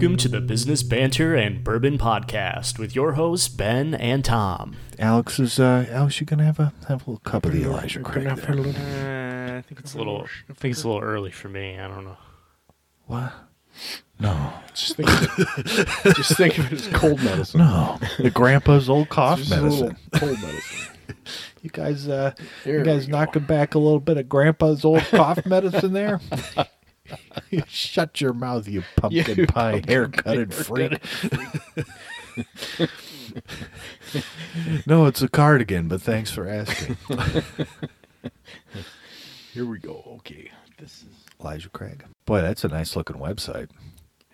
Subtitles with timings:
[0.00, 4.76] Welcome to the Business Banter and Bourbon Podcast with your hosts Ben and Tom.
[4.96, 7.98] Alex is uh Alex, you gonna have a have a little cup of the Elijah
[7.98, 8.52] Craig have there.
[8.52, 10.22] a little- Uh, I think it's a little.
[10.48, 11.76] I think it's a little early for me.
[11.80, 12.16] I don't know.
[13.06, 13.32] What?
[14.20, 14.52] No.
[14.72, 17.58] Just think, of it, just think of it as cold medicine.
[17.58, 17.98] No.
[18.20, 19.96] The grandpa's old cough Just a little medicine.
[20.14, 20.94] cold medicine.
[21.62, 23.18] You guys uh There you guys we go.
[23.18, 26.20] knocking back a little bit of grandpa's old cough medicine there?
[27.66, 31.00] Shut your mouth, you pumpkin You pie haircutted haircutted freak.
[34.86, 36.96] no, it's a cardigan, but thanks for asking.
[39.52, 40.02] Here we go.
[40.18, 41.24] Okay, this is.
[41.40, 42.04] Elijah Craig.
[42.26, 43.70] Boy, that's a nice looking website.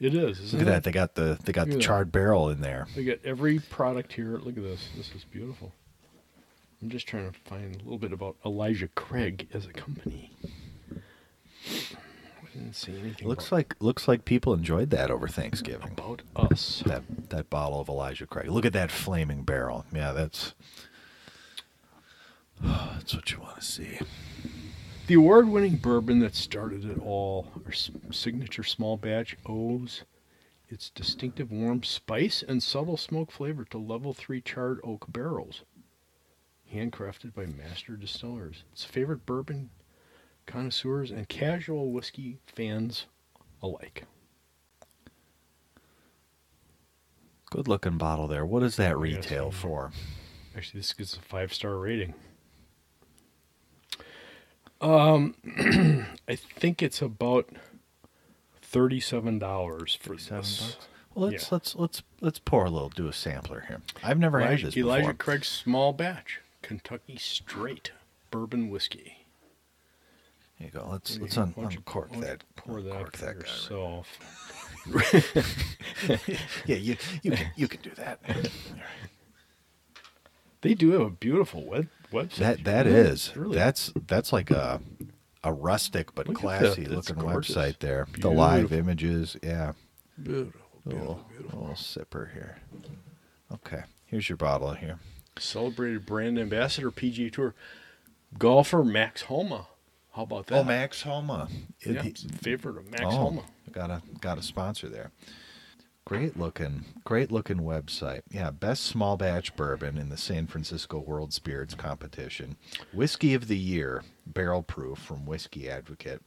[0.00, 0.40] It is.
[0.40, 0.72] Isn't Look at it?
[0.72, 0.84] that.
[0.84, 1.86] They got the they got Look the at that.
[1.86, 2.86] charred barrel in there.
[2.96, 4.38] They got every product here.
[4.38, 4.88] Look at this.
[4.96, 5.72] This is beautiful.
[6.82, 10.30] I'm just trying to find a little bit about Elijah Craig as a company.
[12.54, 13.26] Didn't see anything.
[13.26, 15.90] Looks about, like looks like people enjoyed that over Thanksgiving.
[15.90, 16.84] about us.
[16.86, 18.48] that that bottle of Elijah Craig.
[18.48, 19.84] Look at that flaming barrel.
[19.92, 20.54] Yeah, that's
[22.62, 23.98] that's what you want to see.
[25.08, 27.72] The award-winning bourbon that started it all, our
[28.12, 30.04] signature small batch, owes
[30.68, 35.62] its distinctive warm spice and subtle smoke flavor to level three charred oak barrels,
[36.72, 38.62] handcrafted by master distillers.
[38.72, 39.70] Its favorite bourbon
[40.46, 43.06] connoisseurs and casual whiskey fans
[43.62, 44.04] alike.
[47.50, 48.44] Good looking bottle there.
[48.44, 48.98] What does that Yes.
[48.98, 49.92] retail for?
[50.56, 52.14] Actually, this gets a five-star rating.
[54.80, 55.34] Um,
[56.28, 57.48] I think it's about
[58.60, 60.60] thirty-seven dollars for Seven this.
[60.74, 60.86] bucks.
[61.14, 61.48] Well, let's Yeah.
[61.52, 62.88] let's let's let's pour a little.
[62.90, 63.82] Do a sampler here.
[64.02, 65.14] I've never had Elijah, this Elijah before.
[65.14, 67.92] Craig's small batch Kentucky straight
[68.30, 69.23] bourbon whiskey.
[70.56, 70.88] Here you go.
[70.90, 71.54] Let's let's you un- go.
[71.56, 72.44] Why don't you- uncork you that.
[72.56, 73.40] Pour that for that guy.
[73.40, 74.18] yourself.
[76.66, 78.20] Yeah, you you can you can do that.
[80.60, 82.36] They do have a beautiful web website.
[82.36, 84.80] That that Really- is really that's that's like a
[85.42, 87.54] a rustic but Look classy looking gorgeous.
[87.54, 88.06] website there.
[88.18, 89.72] The live images, yeah.
[90.22, 91.58] beautiful, beautiful, little, beautiful.
[91.58, 92.56] a little sipper here.
[93.52, 94.98] Okay, here's your bottle here.
[95.38, 97.54] Celebrated brand ambassador PGA Tour
[98.38, 99.66] golfer Max Homa.
[100.14, 100.54] How about oh, that?
[100.60, 101.48] Oh, Max Homa.
[101.80, 103.42] It- Yeah, favorite of Max oh, Homa.
[103.72, 105.10] Got a got a sponsor there.
[106.04, 108.20] Great looking, great looking website.
[108.30, 112.56] Yeah, best small batch bourbon in the San Francisco World Spirits Competition.
[112.92, 116.20] Whiskey of the year, barrel proof from Whiskey Advocate.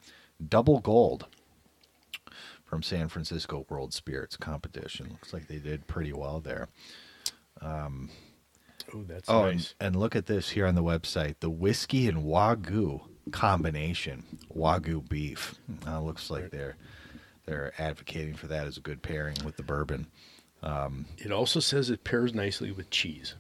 [0.49, 1.27] Double gold
[2.65, 5.09] from San Francisco World Spirits Competition.
[5.11, 6.69] Looks like they did pretty well there.
[8.93, 9.75] Oh, that's Oh, nice.
[9.79, 13.01] and, and look at this here on the website: the whiskey and wagyu
[13.31, 14.23] combination,
[14.55, 15.55] wagyu beef.
[15.85, 16.75] Uh, looks like they're
[17.45, 20.07] they're advocating for that as a good pairing with the bourbon.
[21.17, 23.35] It also says it pairs nicely with cheese.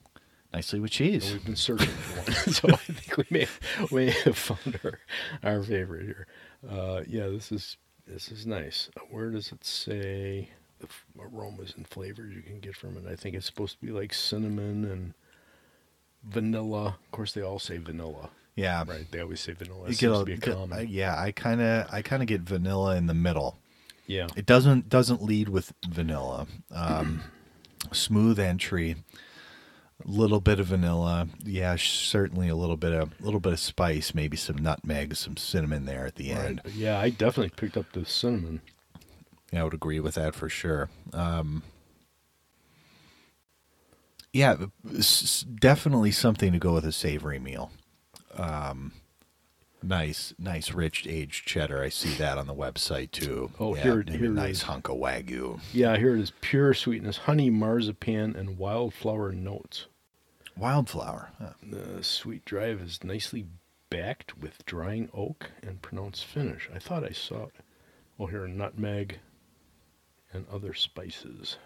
[0.53, 1.33] Nicely with And cheese.
[1.33, 3.47] we've been searching for one, so I think we may
[3.91, 4.99] we may have found our
[5.43, 6.27] our favorite here.
[6.69, 7.75] Uh, yeah, this is
[8.07, 8.89] this is nice.
[8.95, 10.49] Uh, Where does it say
[10.79, 10.87] the
[11.19, 13.11] aromas and flavors you can get from it?
[13.11, 15.13] I think it's supposed to be like cinnamon and
[16.23, 16.85] vanilla.
[17.03, 19.05] Of course, they all say vanilla, Yeah, right?
[19.11, 19.83] They always say vanilla.
[19.83, 22.21] You get seems a, to be a get- uh, yeah, I kind of I kind
[22.23, 23.59] of get vanilla in the middle.
[24.07, 26.47] yeah, It doesn't doesn't lead with vanilla.
[26.71, 27.21] Um,
[27.93, 28.95] smooth entry,
[30.03, 31.27] little bit of vanilla.
[31.45, 35.85] Yeah, certainly a little bit of little bit of spice, maybe some nutmeg, some cinnamon
[35.85, 36.45] there at the right.
[36.45, 36.61] end.
[36.73, 38.61] Yeah, I definitely picked up the cinnamon.
[39.51, 40.89] Yeah, I would agree with that for sure.
[41.13, 41.61] Um,
[44.33, 44.55] yeah,
[45.59, 47.71] definitely something to go with a savory meal.
[48.37, 48.93] Um,
[49.83, 51.81] nice, nice, rich aged cheddar.
[51.81, 53.51] I see that on the website too.
[53.59, 54.61] Oh, yeah, here it- here a nice is.
[54.63, 55.59] hunk of wagyu.
[55.73, 59.87] Yeah, here it is: pure sweetness, honey, marzipan, and wildflower notes.
[60.55, 61.31] Wildflower.
[61.39, 61.53] huh.
[61.61, 63.45] The sweet drive is nicely
[63.89, 66.67] backed with drying oak and pronounced finish.
[66.73, 67.55] I thought I saw it.
[68.19, 69.19] Oh, here nutmeg
[70.33, 71.57] and other spices.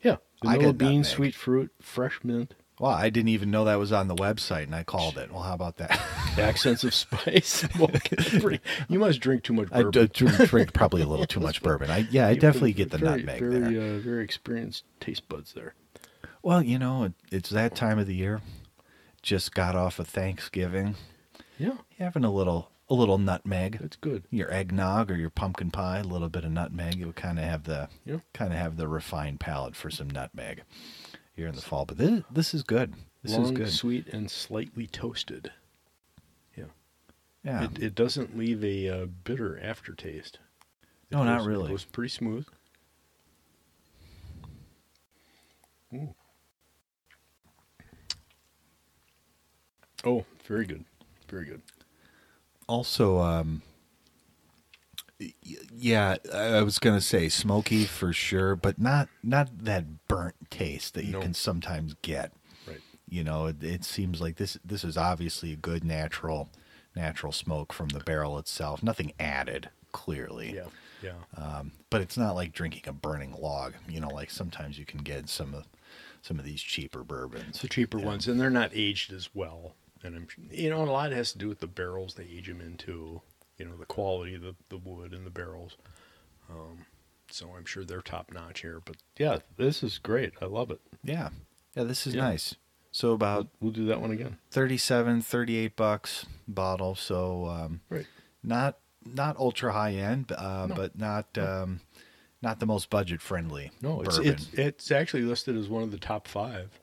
[0.00, 1.04] Yeah, I vanilla bean, nutmeg.
[1.06, 4.74] sweet fruit, fresh mint, Well, I didn't even know that was on the website, and
[4.74, 5.30] I called it.
[5.30, 6.00] Well, how about that?
[6.38, 7.64] accents of spice.
[8.88, 9.90] You must drink too much bourbon.
[9.90, 11.90] d- drink, probably a little too much bourbon.
[11.90, 13.94] I yeah, I definitely get the very, nutmeg very, there.
[13.96, 15.74] Uh, very experienced taste buds there.
[16.42, 18.40] Well, you know, it, it's that time of the year.
[19.22, 20.96] Just got off of Thanksgiving.
[21.58, 24.24] Yeah, having a little a little nutmeg that's good.
[24.30, 27.64] your eggnog or your pumpkin pie a little bit of nutmeg would kind of have
[27.64, 28.18] the Yeah.
[28.34, 30.62] kind of have the refined palate for some nutmeg
[31.34, 31.84] here in the fall.
[31.84, 32.94] But this, this is good.
[33.22, 33.70] This Long, is good.
[33.70, 35.52] Sweet and slightly toasted.
[36.56, 36.64] Yeah.
[37.44, 37.64] Yeah.
[37.64, 40.38] It, it doesn't leave a uh, bitter aftertaste.
[41.10, 41.70] It no, goes, not really.
[41.70, 42.46] It was pretty smooth.
[45.94, 46.14] Ooh.
[50.04, 50.84] Oh, very good.
[51.28, 51.62] Very good.
[52.66, 53.62] Also, um,
[55.74, 61.04] yeah, I was gonna say smoky for sure, but not not that burnt taste that
[61.04, 61.20] you No.
[61.20, 62.32] can sometimes get.
[62.66, 62.80] Right.
[63.08, 66.48] You know, it, it seems like this this is obviously a good natural
[66.94, 68.82] natural smoke from the barrel itself.
[68.82, 70.54] Nothing added, clearly.
[70.54, 70.66] Yeah.
[71.02, 71.14] Yeah.
[71.36, 73.74] Um, but it's not like drinking a burning log.
[73.88, 75.64] You know, like sometimes you can get some of
[76.20, 77.60] some of these cheaper bourbons.
[77.60, 78.06] The cheaper Yeah.
[78.06, 79.74] ones, and they're not aged as well.
[80.04, 82.60] And I'm, you know, a lot has to do with the barrels they age them
[82.60, 83.22] into.
[83.58, 85.76] You know, the quality of the, the wood and the barrels.
[86.50, 86.86] Um,
[87.30, 88.80] so I'm sure they're top notch here.
[88.84, 90.32] But yeah, this is great.
[90.40, 90.80] I love it.
[91.04, 91.28] Yeah,
[91.76, 92.22] yeah, this is Yeah.
[92.22, 92.56] nice.
[92.94, 94.36] So about We'll do that one again.
[94.50, 98.06] 37 38 bucks bottle so um, Right.
[98.42, 100.74] not not ultra high end uh, No.
[100.74, 101.80] but not um,
[102.42, 105.98] not the most budget friendly No, it's it's it's actually listed as one of the
[105.98, 106.78] top five.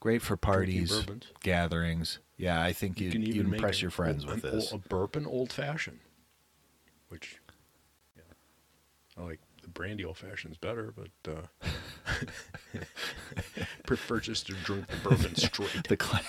[0.00, 1.06] great for parties
[1.44, 4.84] gatherings yeah i think you, can you even would impress your friends with this old-
[4.84, 6.00] a bourbon old fashioned,
[7.08, 7.38] which
[8.16, 8.22] yeah,
[9.16, 11.42] I like the brandy old fashioned's better, but uh,
[13.86, 15.84] prefer just to drink the bourbon straight.
[15.88, 16.20] the cla-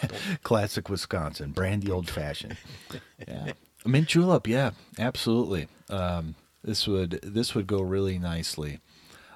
[0.44, 2.58] classic wisconsin brandy old fashioned
[3.28, 3.52] yeah
[3.86, 8.80] mint julep yeah absolutely um, this would this would go really nicely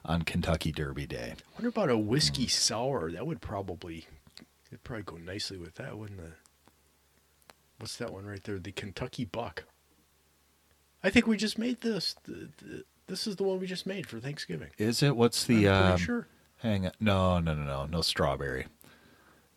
[0.06, 3.12] on kentucky derby day I wonder about a whiskey sour.
[3.12, 4.08] That would probably
[4.72, 6.32] it'd probably go nicely with that, wouldn't it?
[7.80, 8.60] What's that one right there?
[8.60, 9.64] The Kentucky Buck.
[11.04, 12.16] I think we just made this.
[12.24, 14.70] The, the, this is the one we just made for Thanksgiving.
[14.78, 16.28] is it what's the um, sure.
[16.58, 16.92] Hang on.
[17.00, 17.86] No, no, no, no.
[17.86, 18.68] No strawberry.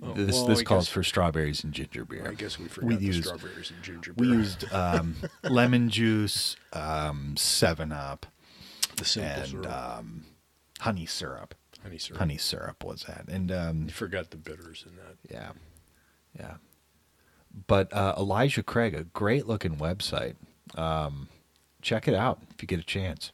[0.05, 2.27] Oh, this well, this I calls guess- for strawberries and ginger beer.
[2.29, 4.29] I guess we forgot we the used strawberries and ginger beer.
[4.31, 8.27] we used um, lemon juice, um, Seven Up,
[8.97, 9.73] the simple and syrup.
[9.99, 10.25] um,
[10.81, 11.55] honey syrup.
[11.83, 12.19] honey syrup.
[12.19, 15.17] Honey syrup was that, and um, You forgot the bitters in that.
[15.31, 15.53] yeah,
[16.39, 16.55] yeah.
[17.67, 20.35] But uh, Elijah Craig, a great looking website.
[20.75, 21.29] Um,
[21.83, 23.33] check it out if you get a chance.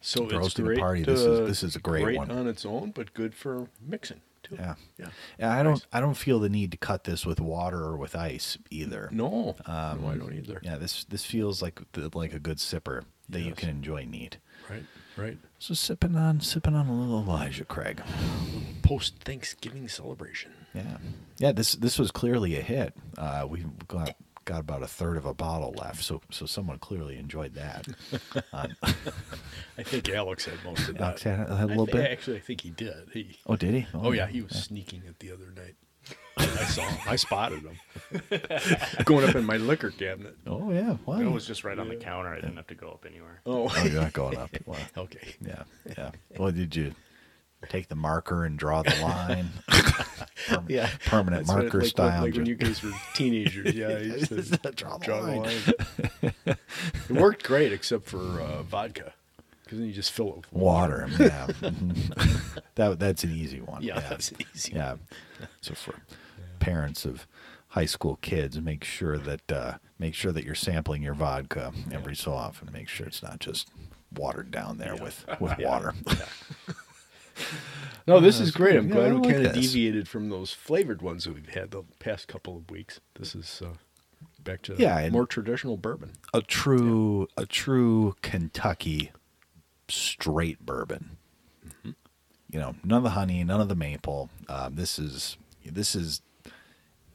[0.00, 0.78] So For it's a great.
[0.78, 2.30] party, this is- this is a great one.
[2.30, 4.56] on its own, but good for mixing too.
[4.58, 4.74] Yeah.
[4.98, 5.06] yeah.
[5.38, 5.86] Yeah, I don't Nice.
[5.92, 9.08] I don't feel the need to cut this with water or with ice either.
[9.12, 10.60] No, Um, no, I don't either.
[10.64, 14.38] Yeah, this this feels like the, like a good sipper that you can enjoy neat.
[14.68, 14.82] Right,
[15.16, 15.38] right.
[15.60, 18.02] So sipping on sipping on a little Elijah Craig.
[18.82, 20.50] Post Thanksgiving celebration.
[20.74, 20.96] Yeah,
[21.38, 21.52] yeah.
[21.52, 22.94] This this was clearly a hit.
[23.18, 24.14] Uh, we got
[24.44, 27.86] got about a third of a bottle left, so so someone clearly enjoyed that.
[28.54, 28.68] Um,
[29.78, 31.02] I think Alex had most of that.
[31.02, 32.10] Alex had, had a I little thi- bit.
[32.10, 33.08] Actually, I think he did.
[33.12, 33.38] He.
[33.46, 33.86] Oh, did he?
[33.94, 35.74] Oh yeah, he was sneaking it the other night.
[36.36, 36.98] I saw him.
[37.06, 37.78] I spotted him
[39.04, 40.36] going up in my liquor cabinet.
[40.46, 40.96] Oh yeah.
[41.06, 41.20] Wow.
[41.20, 42.30] It was just right on the counter.
[42.32, 43.40] I didn't have to go up anywhere.
[43.46, 44.50] Oh, Oh, you're not going up.
[44.66, 44.76] Wow.
[44.96, 45.34] okay.
[45.40, 45.62] Yeah,
[45.96, 46.10] yeah.
[46.38, 46.94] Well, did you
[47.68, 49.48] take the marker and draw the line?
[50.48, 52.22] Perm- Yeah, permanent That's what- marker like, style.
[52.22, 53.74] Like when you guys were teenagers.
[53.74, 54.42] Yeah, you used to
[54.72, 55.42] Draw the draw the line.
[55.42, 56.56] line.
[57.08, 59.12] it worked great, except for uh, vodka,
[59.64, 61.06] because then you just fill it with water.
[61.18, 62.58] Yeah, mhm.
[62.74, 63.82] that that's an easy one.
[63.82, 64.96] Yeah, that's an easy Yeah.
[65.60, 65.94] So for
[66.58, 67.26] parents of
[67.68, 72.16] high school kids, make sure that uh, make sure that you're sampling your vodka every
[72.16, 72.68] so often.
[72.72, 73.70] Make sure it's not just
[74.14, 75.94] watered down there with with water.
[78.06, 78.76] No, this is great.
[78.76, 81.70] I'm Yeah, glad we like kind of deviated from those flavored ones that we've had
[81.70, 82.98] the past couple of weeks.
[83.14, 83.74] This is uh,
[84.42, 86.14] back to Yeah, more traditional bourbon.
[86.34, 89.12] A true a true Kentucky
[89.88, 91.16] straight bourbon.
[91.84, 94.28] You know, none of the honey, none of the maple.
[94.48, 96.22] Um, this is this is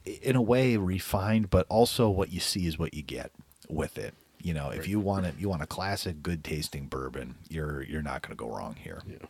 [0.04, 3.30] in a way refined, but also what you see is what you get
[3.68, 4.14] with it.
[4.40, 7.36] You know, if you want it, you want a classic, good tasting bourbon.
[7.48, 9.02] You're you're not going to go wrong here.
[9.06, 9.26] Yeah.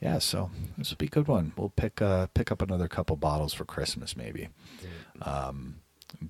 [0.00, 1.52] Yeah, so this will be a good one.
[1.56, 4.48] We'll pick uh pick up another couple bottles for Christmas maybe.
[5.22, 5.80] Um,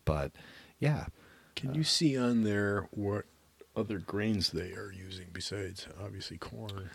[0.04, 0.32] but
[0.78, 1.06] yeah,
[1.56, 3.26] Can you see on there what
[3.76, 6.90] other grains they are using besides obviously corn?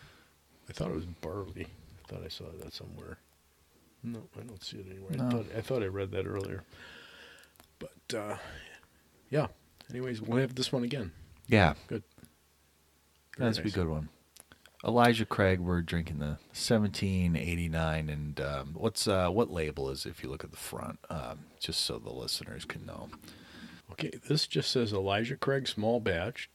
[0.69, 1.67] I thought it was barley.
[2.03, 3.17] I thought I saw that somewhere.
[4.03, 5.11] No, I don't see it anywhere.
[5.13, 6.63] I thought I thought I read that earlier.
[7.79, 8.37] But uh,
[9.29, 9.47] yeah.
[9.89, 11.11] Anyways, we'll have this one again.
[11.47, 12.03] yeah, Good.
[13.37, 14.09] Very that's be a good one.
[14.85, 20.21] Elijah Craig, we're drinking the 1789, and um, what's uh, what label is it if
[20.23, 23.09] you look at the front, um, just so the listeners can know.
[23.91, 26.49] Okay, this just says Elijah Craig small batch,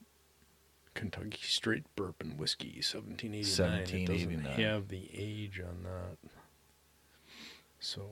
[0.95, 3.41] Kentucky straight bourbon whiskey, 1789.
[3.41, 4.45] It 1789.
[4.45, 6.31] doesn't have the age on that.
[7.81, 8.03] So,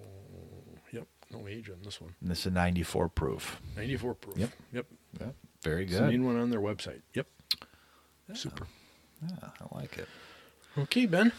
[0.92, 2.14] yep, no age on this one.
[2.22, 3.60] And this is a 94 proof.
[3.76, 4.38] 94 proof.
[4.38, 4.50] Yep.
[4.72, 4.86] Yep.
[5.20, 5.26] Yeah,
[5.62, 6.02] very good.
[6.08, 7.02] main one on their website.
[7.12, 7.26] Yep.
[8.32, 8.66] Super.
[9.22, 10.08] Yeah, I like it.
[10.78, 11.32] Okay, Ben.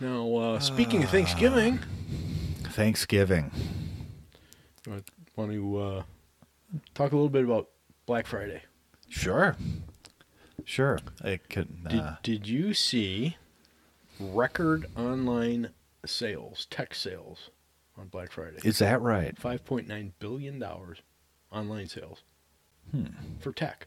[0.00, 1.78] Now, uh, speaking of Thanksgiving,
[2.64, 3.50] Thanksgiving.
[5.36, 6.02] want to uh,
[6.94, 7.68] talk a little bit about
[8.06, 8.62] Black Friday.
[9.08, 9.56] Sure.
[10.64, 10.98] Sure.
[11.24, 11.84] It could.
[11.88, 13.36] Did, Uh, did you see
[14.20, 15.70] record online
[16.04, 17.50] sales, tech sales
[17.96, 18.58] on Black Friday?
[18.64, 19.34] is that right?
[19.36, 20.62] $5.9 billion
[21.50, 22.22] online sales
[22.90, 23.06] Hmm.
[23.40, 23.86] for tech.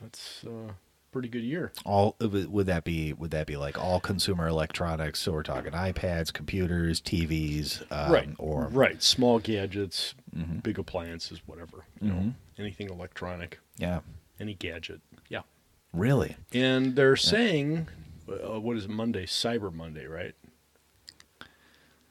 [0.00, 0.74] That's a
[1.12, 1.70] pretty good year.
[1.84, 3.12] All would that be?
[3.12, 5.20] Would that be like all consumer electronics?
[5.20, 8.28] So we're talking iPads, computers, TVs, um, right.
[8.38, 9.00] Or right.
[9.02, 10.62] Small gadgets, Mhm.
[10.62, 11.84] big appliances, whatever.
[12.00, 12.34] You know, Mhm.
[12.58, 14.00] anything electronic, yeah.
[14.40, 15.00] any gadget.
[15.28, 15.42] Yeah.
[15.92, 16.36] Really?
[16.52, 17.88] And they're saying,
[18.28, 19.26] uh, what is it, Monday?
[19.26, 20.34] Cyber Monday, right?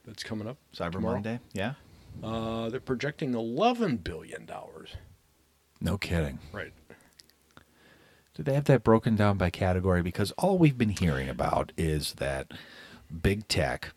[0.05, 0.57] That's coming up.
[0.75, 1.15] Cyber tomorrow.
[1.15, 1.39] Monday?
[1.53, 1.73] Yeah.
[2.23, 4.95] Uh, they're projecting eleven billion dollars.
[5.79, 6.37] No kidding.
[6.51, 6.73] Right.
[8.33, 10.01] Do they have that broken down by category?
[10.01, 12.51] Because all we've been hearing about is that
[13.21, 13.93] big tech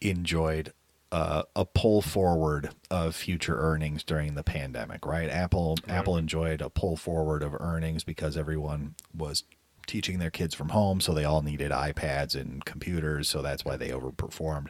[0.00, 0.72] enjoyed
[1.10, 5.28] uh, a pull forward of future earnings during the pandemic, right?
[5.28, 5.96] Apple Right.
[5.96, 9.44] Apple enjoyed a pull forward of earnings because everyone was
[9.86, 13.76] teaching their kids from home, so they all needed iPads and computers, so that's why
[13.76, 14.68] they overperformed.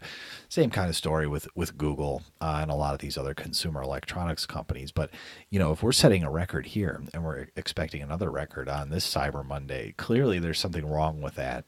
[0.48, 3.82] Same kind of story with with Google uh, and a lot of these other consumer
[3.82, 4.92] electronics companies.
[4.92, 5.10] But
[5.50, 9.12] you know, if we're setting a record here and we're expecting another record on this
[9.12, 11.64] Cyber Monday, clearly there's something wrong with that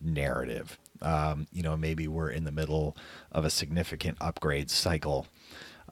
[0.00, 0.78] narrative.
[1.02, 2.96] Um, you know, maybe we're in the middle
[3.32, 5.26] of a significant upgrade cycle.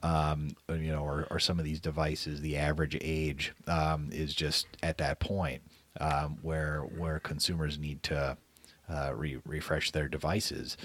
[0.01, 4.67] Um, you know, or, or some of these devices, the average age um, is just
[4.83, 5.61] at that point
[5.99, 8.37] um, where where consumers need to
[8.89, 10.77] uh, re- refresh their devices.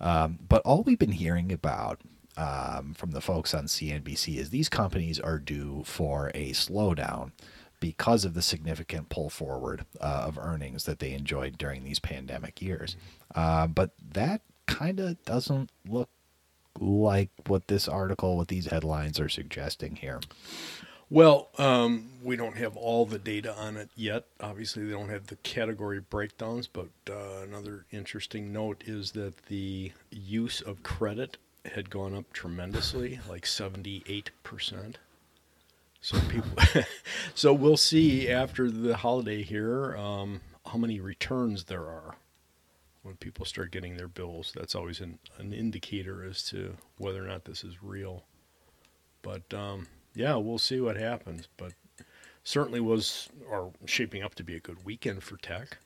[0.00, 2.00] Um, but all we've been hearing about
[2.36, 7.32] um, from the folks on CNBC is these companies are due for a slowdown
[7.80, 12.60] because of the significant pull forward uh, of earnings that they enjoyed during these pandemic
[12.60, 12.96] years.
[13.34, 16.10] Uh, but that kind of doesn't look
[16.78, 20.20] like what this article, what these headlines are suggesting here.
[21.12, 24.26] Well, um, we don't have all the data on it yet.
[24.40, 29.90] Obviously, they don't have the category breakdowns, but uh, another interesting note is that the
[30.10, 34.94] use of credit had gone up tremendously, like 78%.
[36.00, 36.52] So people,
[37.34, 42.14] so we'll see after the holiday here um, how many returns there are
[43.02, 44.52] when people start getting their bills.
[44.54, 48.22] That's always an, an indicator as to whether or not this is real.
[49.22, 51.48] But um, yeah, we'll see what happens.
[51.56, 51.72] But
[52.44, 55.78] certainly was or shaping up to be a good weekend for tech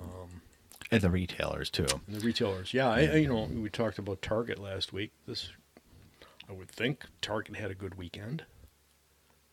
[0.00, 0.40] Um,
[0.90, 1.86] And the retailers, too.
[2.06, 2.72] and the retailers.
[2.74, 5.12] Yeah, I, I- you know we talked about Target last week.
[5.26, 5.50] This,
[6.48, 8.44] I would think Target had a good weekend.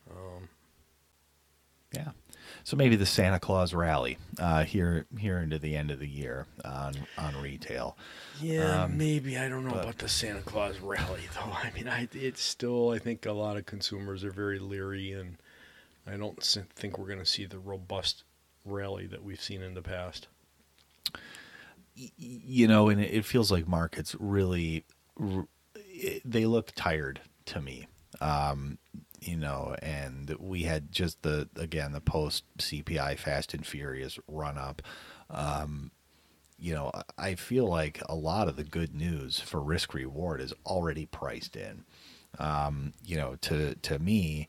[0.10, 0.50] Um,
[1.94, 2.12] Yeah.
[2.64, 6.46] So maybe the Santa Claus rally uh, here here into the end of the year
[6.66, 7.98] on on retail.
[8.42, 11.52] Yeah, Um, maybe I don't know but- about the Santa Claus rally though.
[11.52, 15.38] I mean, I it's still I think a lot of consumers are very leery, and
[16.06, 16.42] I don't
[16.76, 18.24] think we're going to see the robust
[18.66, 20.28] rally that we've seen in the past.
[21.96, 24.84] You know, and it feels like markets really
[26.24, 27.88] they look tired to me.
[28.22, 28.78] Um,
[29.20, 34.58] you know, and we had just the again the post CPI Fast and Furious run
[34.58, 34.82] up.
[35.30, 35.92] Um,
[36.60, 40.54] you know, I- feel like a lot of the good news for risk reward is
[40.66, 41.84] already priced in.
[42.40, 44.48] Um, you know, to to me,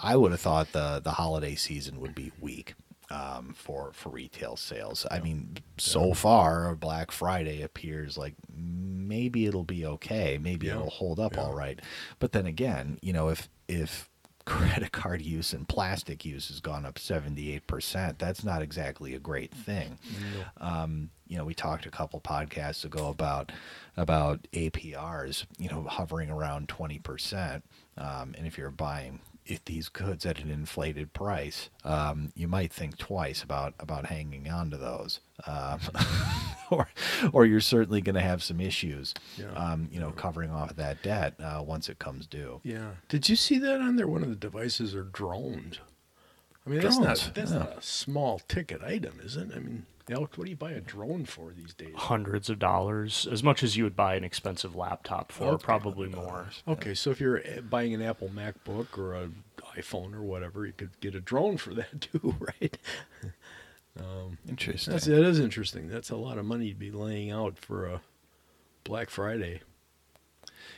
[0.00, 2.74] I would have thought the the holiday season would be weak
[3.10, 5.06] um, for for retail sales.
[5.10, 10.74] I mean, so far Black Friday appears like maybe it'll be okay, maybe Yeah.
[10.76, 11.78] it'll hold up all right.
[12.18, 14.08] But then again, you know, if if
[14.44, 19.50] credit card use and plastic use has gone up 78%, that's not exactly a great
[19.52, 19.98] thing.
[20.58, 23.50] Um, you know, we talked a couple podcasts ago about
[23.96, 27.62] about APRs, you know, hovering around 20%.
[27.96, 32.72] Um, and if you're buying if these goods at an inflated price, um, you might
[32.72, 35.80] think twice about about hanging on to those, um,
[36.70, 36.88] or
[37.32, 39.52] or you're certainly going to have some issues, Yeah.
[39.52, 42.60] um, you know, covering off that debt uh, once it comes due.
[42.62, 42.90] Yeah.
[43.08, 44.08] Did you see that on there?
[44.08, 45.78] One of the devices are drones.
[46.66, 47.58] I mean, that's not that's yeah.
[47.58, 49.50] not a small ticket item, is it?
[49.54, 51.94] I mean, Alex, what do you buy a drone for these days?
[51.96, 55.64] Hundreds of dollars, as much as you would buy an expensive laptop for, Okay.
[55.64, 56.48] probably more.
[56.68, 59.44] Okay, so if you're uh, buying an Apple MacBook or an
[59.76, 62.76] iPhone or whatever, you could get a drone for that too, right?
[63.98, 64.92] Um, Interesting.
[64.92, 65.88] That's that is interesting.
[65.88, 68.00] That's a lot of money to be laying out for a
[68.82, 69.62] Black Friday.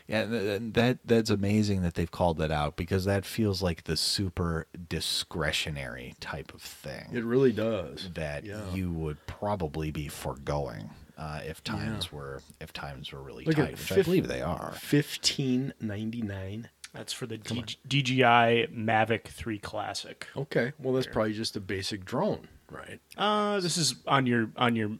[0.08, 3.84] Yeah, th- th- that that's amazing that they've called that out because that feels like
[3.84, 8.10] the super discretionary type of thing It really does.
[8.14, 8.60] that yeah.
[8.72, 13.72] you would probably be foregoing uh, if times were if times were really Look tight,
[13.72, 14.74] which I believe they are.
[14.78, 16.68] Fifteen ninety nine.
[16.92, 20.26] That's for the D- DJI Mavic 3 Classic.
[20.34, 23.00] Okay, well that's probably just a basic drone, right?
[23.18, 24.92] Uh, this is on your on your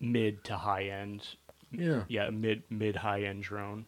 [0.00, 1.26] mid to high end.
[1.72, 2.02] Yeah.
[2.08, 3.86] Yeah, mid mid high end drone.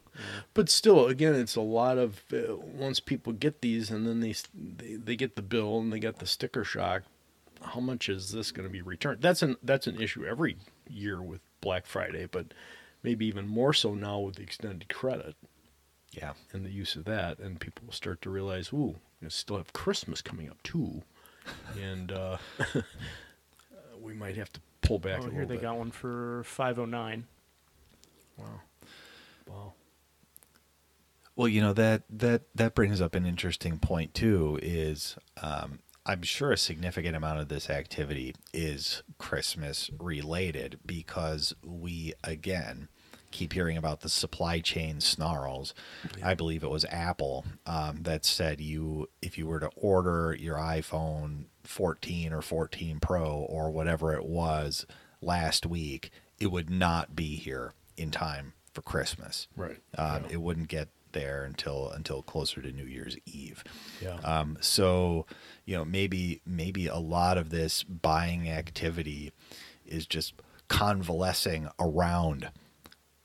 [0.54, 4.34] But still, again, it's a lot of uh, once people get these and then they,
[4.54, 7.02] they they get the bill and they get the sticker shock.
[7.60, 9.20] How much is this going to be returned?
[9.22, 10.56] That's an that's an issue every
[10.88, 12.54] year with Black Friday, but
[13.02, 15.34] maybe even more so now with the extended credit
[16.12, 16.34] Yeah.
[16.52, 19.72] and the use of that, and people will start to realize, ooh, we still have
[19.72, 21.02] Christmas coming up too,
[21.80, 22.38] and uh,
[24.00, 25.62] we might have to pull back a Oh, little here they bit.
[25.62, 27.26] got one for 509.
[28.42, 28.60] Wow,
[29.46, 29.72] wow.
[31.36, 34.58] Well, you know that that that brings up an interesting point too.
[34.62, 42.12] Is um, I'm sure a significant amount of this activity is Christmas related because we
[42.24, 42.88] again
[43.30, 45.74] keep hearing about the supply chain snarls.
[46.22, 50.56] I believe it was Apple um, that said you if you were to order your
[50.56, 54.86] iPhone 14 or 14 Pro or whatever it was
[55.20, 59.48] last week, it would not be here in time for Christmas.
[59.56, 59.78] Right.
[59.98, 60.32] Um, Yeah.
[60.32, 63.62] It wouldn't get there until until closer to New Year's Eve.
[64.00, 64.14] Yeah.
[64.24, 65.26] Um, so
[65.66, 69.32] you know maybe maybe a lot of this buying activity
[69.84, 70.32] is just
[70.68, 72.50] convalescing around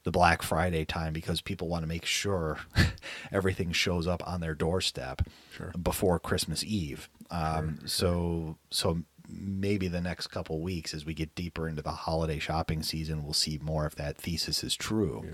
[0.03, 2.59] the Black Friday time because people want to make sure
[3.31, 5.21] everything shows up on their doorstep
[5.55, 5.71] Sure.
[5.81, 7.09] before Christmas Eve.
[7.31, 12.39] Um, so so maybe the next couple weeks as we get deeper into the holiday
[12.39, 15.25] shopping season, we'll see more if that thesis is true.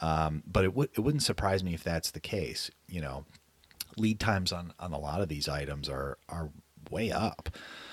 [0.00, 2.70] Um, but it would it wouldn't surprise me if that's the case.
[2.88, 3.24] You know,
[3.96, 6.50] lead times on on a lot of these items are are
[6.90, 7.48] way up.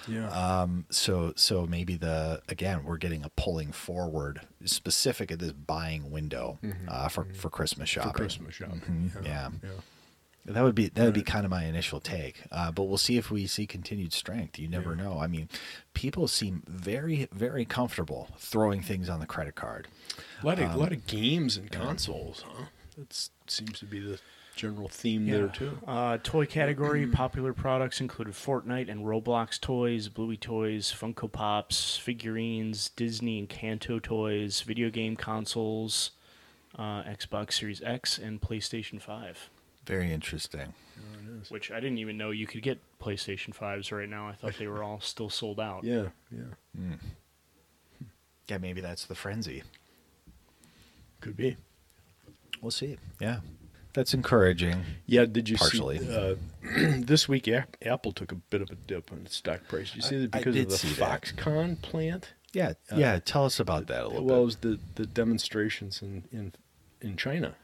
[0.07, 0.27] yeah.
[0.29, 6.11] Um, so so maybe the again we're getting a pulling forward specific at this buying
[6.11, 7.99] window uh, for for Christmas Mm-hmm.
[8.01, 8.13] for shopping.
[8.13, 9.11] Christmas shopping.
[9.15, 9.49] Mhm, yeah.
[9.63, 9.69] yeah.
[10.45, 12.41] That would be that would be kind of my initial take.
[12.51, 14.57] Uh, but we'll see if we see continued strength.
[14.57, 15.03] You never Yeah.
[15.03, 15.19] know.
[15.19, 15.49] I mean,
[15.93, 19.87] people seem very very comfortable throwing things on the credit card.
[20.41, 22.65] A lot of, Um, lot of games and consoles, huh?
[22.97, 24.19] That seems to be the
[24.55, 25.79] general theme there too.
[25.87, 32.89] Uh, toy category popular products included Fortnite and Roblox toys, Bluey toys, Funko Pops, figurines,
[32.89, 36.11] Disney Encanto toys, video game consoles,
[36.77, 39.49] uh, Xbox Series X, and PlayStation 5.
[39.91, 40.73] Very interesting.
[41.49, 44.25] Which I didn't even know you could get PlayStation 5s right now.
[44.29, 45.83] I thought they were all still sold out.
[45.83, 46.95] Yeah, yeah,
[48.47, 49.63] Yeah, maybe that's the frenzy.
[51.19, 51.57] could be.
[52.61, 52.97] We'll see.
[53.19, 53.41] Yeah,
[53.93, 54.81] that's encouraging.
[55.07, 55.97] Yeah, did you Partially.
[55.99, 56.35] see uh,
[56.99, 57.49] this week?
[57.49, 59.87] A- Apple took a bit of a dip in its stock price.
[59.91, 61.21] Did you see that I because did of the see that.
[61.23, 62.29] Foxconn plant?
[62.53, 63.19] Yeah, yeah.
[63.19, 66.53] Tell us about that a little well, it was the the demonstrations in in
[67.01, 67.55] in China.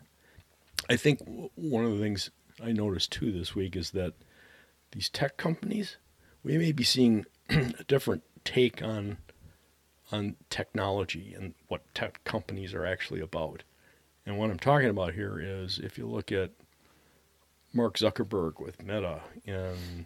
[0.90, 1.22] I think
[1.56, 2.30] one of the things
[2.64, 4.14] I noticed too this week is that
[4.92, 5.98] these tech companies,
[6.44, 9.18] we may be seeing a different take on
[10.12, 13.64] on technology and what tech companies are actually about.
[14.26, 16.52] And what I'm talking about here is if you look at
[17.74, 20.06] Mark Zuckerberg with Meta and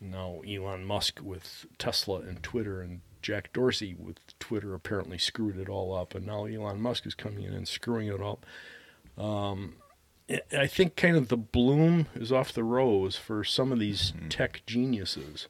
[0.00, 5.70] now Elon Musk with Tesla and Twitter and Jack Dorsey with Twitter apparently screwed it
[5.70, 8.44] all up and now Elon Musk is coming in and screwing it up.
[9.16, 9.76] Um,
[10.52, 14.62] I- think kind of the bloom is off the rose for some of these tech
[14.66, 15.46] geniuses.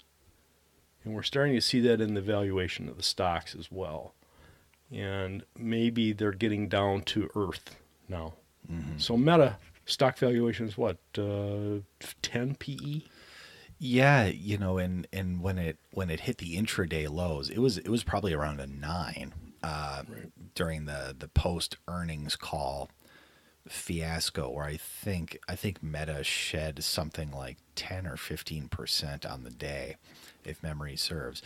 [1.05, 4.15] And we're starting to see that in the valuation of the stocks as well.
[4.93, 7.77] And maybe they're getting down to earth
[8.09, 8.35] now.
[8.99, 11.81] So Meta stock valuation is what, uh,
[12.23, 13.03] 10 PE?
[13.79, 17.77] Yeah, you know, and and when it when it hit the intraday lows, it was
[17.79, 20.03] it was probably around a nine uh,
[20.55, 22.91] during the the post earnings call
[23.69, 29.45] fiasco, where I think I think Meta shed something like ten or fifteen percent on
[29.45, 29.97] the day,
[30.45, 31.43] if memory serves.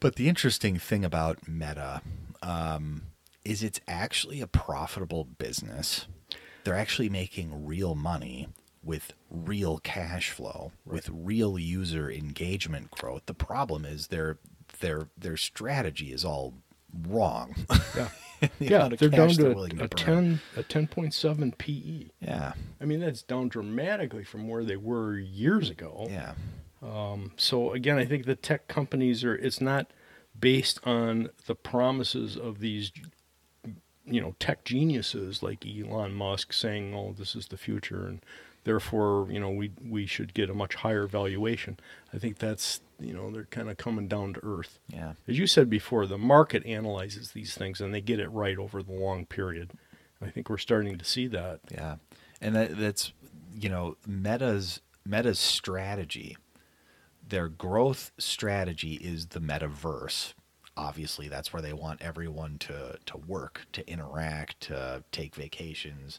[0.00, 2.02] But the interesting thing about Meta
[2.42, 3.02] um,
[3.44, 6.06] is it's actually a profitable business.
[6.64, 8.48] They're actually making real money
[8.82, 13.22] with real cash flow, with real user engagement growth.
[13.26, 14.38] The problem is their
[14.80, 16.54] their their strategy is all
[17.08, 17.54] wrong.
[17.96, 18.08] Yeah.
[18.58, 22.10] The yeah, they're down to they're a, willing a 10 a 10.7 PE.
[22.20, 26.06] Yeah, I mean, that's down dramatically from where they were years ago.
[26.08, 26.34] yeah,
[26.82, 29.90] um, So again, I think the tech companies are it's not
[30.38, 32.92] based on the promises of these
[34.08, 38.20] you know, tech geniuses like Elon Musk saying, "Oh, this is the future and
[38.66, 41.78] therefore, you know, we we should get a much higher valuation.
[42.12, 44.80] I think that's you know they're kind of coming down to earth.
[44.92, 45.12] Yeah.
[45.26, 48.82] As you said before, the market analyzes these things and they get it right over
[48.82, 49.70] the long period.
[50.20, 51.60] I think we're starting to see that.
[51.72, 51.96] Yeah,
[52.40, 53.12] and that, that's
[53.54, 56.36] you know Meta's Meta's strategy,
[57.26, 60.34] their growth strategy is the metaverse.
[60.76, 66.18] Obviously, that's where they want everyone to to work, to interact, to take vacations.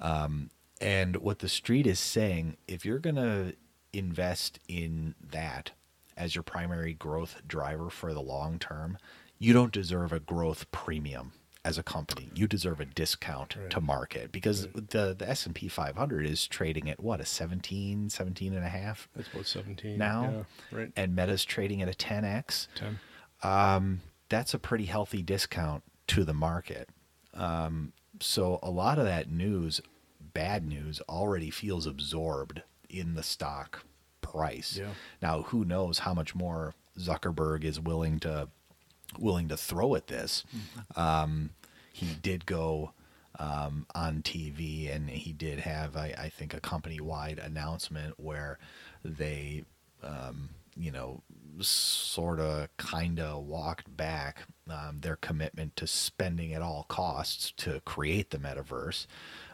[0.00, 3.52] Um, and what the street is saying, if you're gonna
[3.92, 5.72] invest in that
[6.16, 8.98] as your primary growth driver for the long term,
[9.38, 11.32] you don't deserve a growth premium
[11.64, 12.30] as a company.
[12.34, 13.70] You deserve a discount Right.
[13.70, 18.64] to market because the, the S&P 500 is trading at what, a 17, 17 and
[18.64, 20.44] a half That's about 17 now?
[20.72, 20.92] Yeah, right.
[20.96, 22.68] And Meta's trading at a 10x.
[22.74, 22.98] 10.
[23.42, 26.88] Um, that's a pretty healthy discount to the market.
[27.34, 29.80] Um, so a lot of that news,
[30.34, 33.84] bad news, already feels absorbed in the stock
[34.20, 34.76] price.
[34.78, 34.90] Yeah.
[35.22, 38.48] Now, who knows how much more Zuckerberg is willing to
[39.18, 40.44] willing to throw at this?
[40.96, 41.50] Um,
[41.92, 42.92] he did go
[43.38, 48.58] um, on TV, and he did have, I, I think, a company-wide announcement where
[49.04, 49.64] they,
[50.02, 51.22] um, you know,
[51.60, 57.80] sort of, kind of walked back um, their commitment to spending at all costs to
[57.84, 59.06] create the metaverse.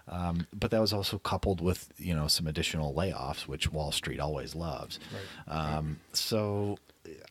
[0.09, 4.21] Um, but that was also coupled with, you know, some additional layoffs, which Wall Street
[4.21, 5.01] always loves.
[5.49, 6.79] Um, so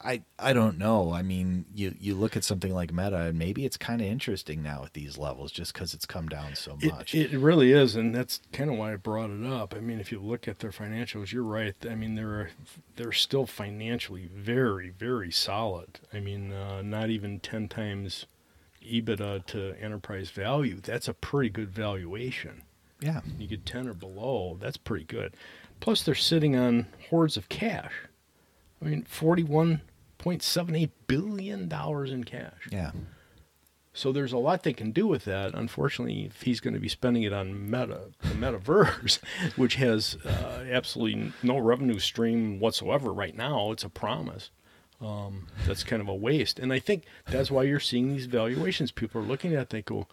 [0.02, 1.14] I I don't know.
[1.14, 4.62] I mean, you you look at something like Meta, and maybe it's kind of interesting
[4.62, 7.16] now at these levels, just because it's come down so much.
[7.16, 9.74] It, it really is, and that's kind of why I brought it up.
[9.76, 11.76] I mean, if you look at their financials, you're right.
[11.90, 12.52] I mean, they're
[12.96, 16.00] they're still financially very, very solid.
[16.14, 18.26] I mean, uh, not even ten times
[18.84, 20.80] EBITDA to enterprise value.
[20.82, 22.64] That's a pretty good valuation.
[23.02, 25.36] yeah, You get ten or below, that's pretty good.
[25.80, 27.92] Plus, they're sitting on hordes of cash.
[28.82, 29.82] I mean, forty-one
[30.18, 32.68] point seven eight billion dollars in cash.
[32.72, 32.92] yeah,
[33.94, 35.54] So there's a lot they can do with that.
[35.54, 39.20] Unfortunately, if he's going to be spending it on Meta, the metaverse,
[39.58, 44.50] which has uh, absolutely no revenue stream whatsoever right now, it's a promise.
[45.04, 46.60] Um, that's kind of a waste.
[46.60, 48.92] And I think that's why you're seeing these valuations.
[48.92, 50.08] People are looking at it, they go,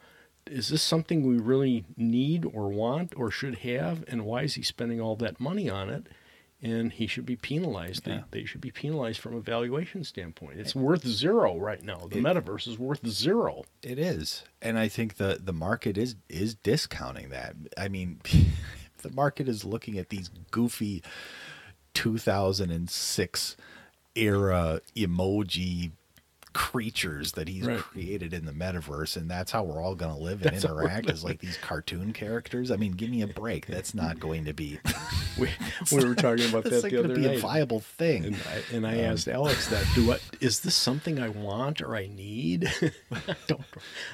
[0.47, 4.05] is this something we really need or want or should have?
[4.09, 6.07] And why is he spending all that money on it?
[6.63, 8.07] And he should be penalized.
[8.07, 8.23] Yeah.
[8.31, 10.59] They, they should be penalized from a valuation standpoint.
[10.61, 12.07] It's worth zero right now.
[12.11, 13.65] The metaverse is worth zero.
[13.83, 17.57] it is, and I think the the market is is discounting that.
[17.79, 18.21] I mean,
[19.03, 21.03] the market is looking at these goofy
[21.95, 23.57] 2006
[24.15, 25.93] era emoji
[26.53, 27.79] creatures that he's Right.
[27.79, 31.09] created in the metaverse and that's how we're all going to live and That's interact
[31.11, 34.53] as like these cartoon characters i mean give me a break that's not going to
[34.53, 34.79] be
[35.39, 35.49] We,
[35.93, 38.25] we were talking about that's that not the going to other be a viable thing
[38.25, 41.81] And I, and I um, asked Alex that, do I, is this something I want
[41.81, 42.71] or I need?
[43.13, 43.61] I don't,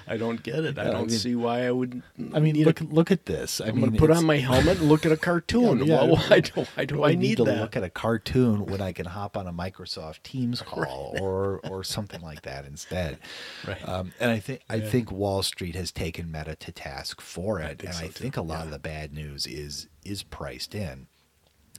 [0.07, 0.79] I don't get it.
[0.79, 2.03] I Yeah, I don't mean- see why I would.
[2.35, 4.79] i mean look a, look at this i I'm going to put on my helmet
[4.79, 5.79] and look at a cartoon.
[5.87, 6.11] Yeah, yeah.
[6.12, 7.61] Why, why do, why do I need to that?
[7.61, 11.83] look at a cartoon when I can hop on a Microsoft Teams call or or
[11.83, 13.19] something like that instead.
[13.67, 13.89] Right.
[13.89, 14.89] Um, and I think I Yeah.
[14.91, 18.12] think Wall Street has taken Meta to task for it, think and so I too,
[18.12, 18.65] think a lot yeah.
[18.67, 21.07] of the bad news is is priced in.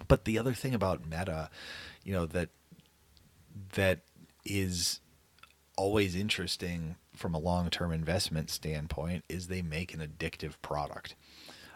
[0.08, 1.50] But the other thing about Meta,
[2.04, 2.50] you know that
[3.74, 4.00] that
[4.46, 5.00] is
[5.78, 11.16] always interesting from a long-term investment standpoint is they make an addictive product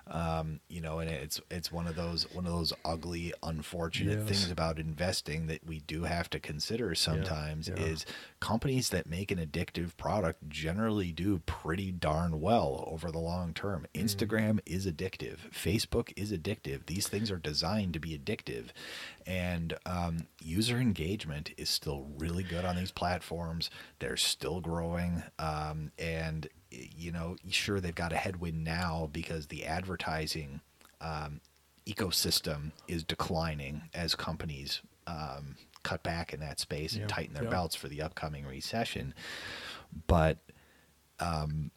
[0.07, 4.27] um, you know, and it's it's one of those one of those ugly, unfortunate Yes.
[4.27, 7.75] things about investing that we do have to consider sometimes yeah.
[7.75, 8.05] is
[8.39, 13.85] companies that make an addictive product generally do pretty darn well over the long term.
[13.93, 14.03] Mm.
[14.03, 16.87] Instagram is addictive, Facebook is addictive.
[16.87, 18.69] These things are designed to be addictive,
[19.25, 23.69] and um, user engagement is still really good on these platforms.
[23.99, 29.65] They're still growing, um, and you know, sure they've got a headwind now because the
[29.65, 30.61] advertising
[31.01, 31.41] um,
[31.85, 37.75] ecosystem is declining as companies um, cut back in that space and tighten their belts
[37.75, 39.13] for the upcoming recession.
[40.07, 40.37] But
[41.19, 41.71] um,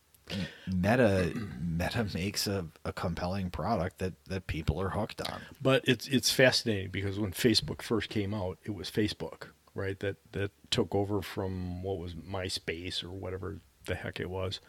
[0.66, 5.40] Meta Meta makes a, a compelling product that, that people are hooked on.
[5.60, 9.98] But it's it's fascinating because when Facebook first came out, it was Facebook, right?
[10.00, 14.60] That that took over from what was MySpace or whatever the heck it was.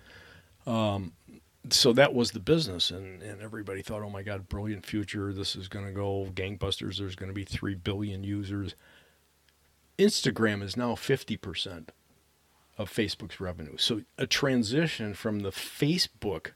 [0.68, 1.14] Um,
[1.70, 5.34] so that was the business, and and everybody thought, oh my god, brilliant future!
[5.34, 6.98] This is going to go gangbusters.
[6.98, 8.76] There's going to be three billion users.
[9.98, 11.92] Instagram is now fifty percent
[12.78, 13.78] of Facebook's revenue.
[13.78, 16.52] So a transition from the Facebook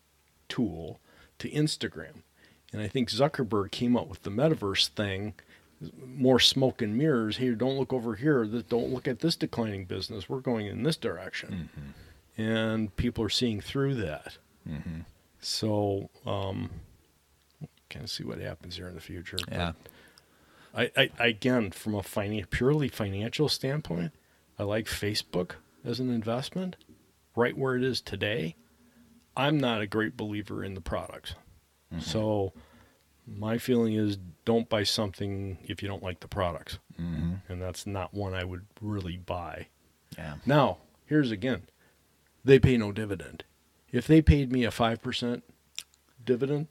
[0.50, 1.00] tool
[1.40, 2.24] to Instagram
[2.74, 5.34] And I think Zuckerberg came up with the metaverse thing,
[6.06, 7.38] more smoke and mirrors.
[7.38, 8.46] Here, don't look over here.
[8.46, 10.28] Don't look at this declining business.
[10.30, 11.70] We're going in this direction.
[12.38, 14.38] And people are seeing through that.
[15.42, 16.70] So, um,
[17.90, 19.38] kind of see what happens here in the future.
[19.52, 19.72] Yeah.
[20.76, 24.12] I, I, I again, from a finan- purely financial standpoint,
[24.60, 25.54] I like Facebook
[25.86, 26.76] as an investment
[27.36, 28.56] right where it is today.
[29.36, 31.36] I'm not a great believer in the products.
[32.00, 32.54] So
[33.26, 36.78] my feeling is don't buy something if you don't like the products.
[37.00, 37.34] Mm-hmm.
[37.48, 39.68] And that's not one I would really buy.
[40.18, 40.36] Yeah.
[40.46, 41.64] Now, here's again.
[42.44, 43.44] They pay no dividend.
[43.92, 45.42] If they paid me a 5%
[46.24, 46.68] dividend,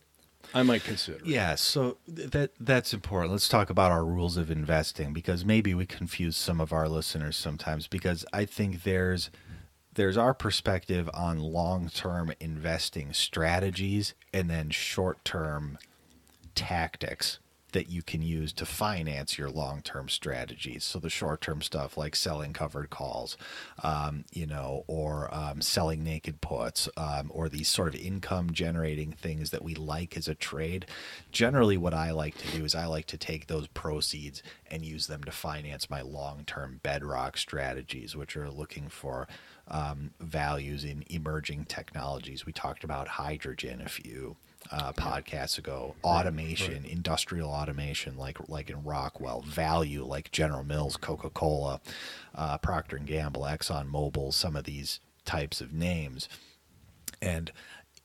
[0.54, 1.20] I might consider.
[1.24, 3.32] Yeah, so th- that that's important.
[3.32, 7.36] Let's talk about our rules of investing because maybe we confuse some of our listeners
[7.36, 9.30] sometimes because I think there's
[9.94, 15.76] there's our perspective on long-term investing strategies and then short-term
[16.54, 17.40] tactics
[17.72, 20.84] that you can use to finance your long-term strategies.
[20.84, 23.36] So the short-term stuff like selling covered calls,
[23.82, 29.50] um, you know, or um, selling naked puts, um, or these sort of income-generating things
[29.50, 30.86] that we like as a trade.
[31.30, 35.06] Generally, what I like to do is I like to take those proceeds and use
[35.06, 39.28] them to finance my long-term bedrock strategies, which are looking for
[39.68, 42.46] um, values in emerging technologies.
[42.46, 44.36] We talked about hydrogen a few
[44.70, 45.94] uh, podcasts ago.
[46.04, 49.42] Automation, industrial automation, like like in Rockwell.
[49.42, 51.80] Value, like General Mills, Coca Cola,
[52.34, 54.32] uh, Procter and Gamble, Exxon Mobil.
[54.32, 56.28] Some of these types of names.
[57.20, 57.52] And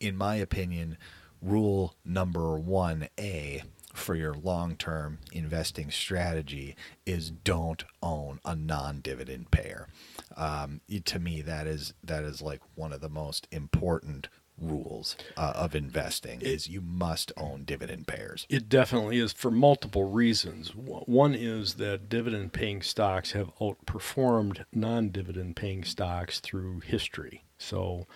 [0.00, 0.98] in my opinion,
[1.40, 3.62] rule number one A
[3.94, 9.88] for your long term investing strategy is don't own a non dividend payer.
[10.36, 14.28] Um, to me, that is that is like one of the most important
[14.60, 18.46] rules uh, of investing is you must own dividend payers.
[18.48, 20.74] It definitely is for multiple reasons.
[20.74, 27.44] One is that dividend paying stocks have outperformed non dividend paying stocks through history.
[27.58, 28.06] So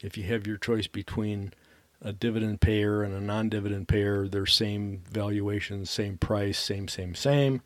[0.00, 1.52] if you have your choice between
[2.00, 7.14] a dividend payer and a non dividend payer, they're same valuation, same price, same, same,
[7.14, 7.62] same.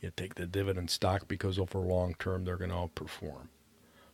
[0.00, 3.48] You take the dividend stock because over long term they're going to outperform.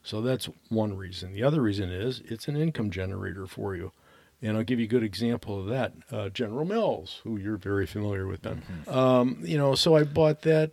[0.08, 1.34] So that's one reason.
[1.34, 3.92] The other reason is it's an income generator for you.
[4.40, 5.92] And I'll give you a good example of that.
[6.10, 8.62] Uh, General Mills, who you're very familiar with, Ben.
[8.86, 10.72] Um, you know, so I bought that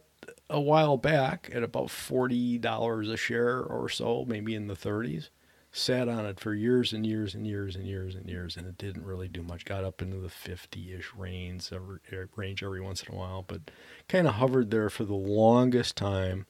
[0.50, 5.32] a while back at about forty dollars a share or so, maybe in the thirties.
[5.70, 8.78] Sat on it for years and years and years and years and years, and it
[8.78, 9.66] didn't really do much.
[9.66, 12.00] Got up into the fifty-ish range every,
[12.38, 13.70] range every once in a while, but
[14.08, 16.46] kind of hovered there for the longest time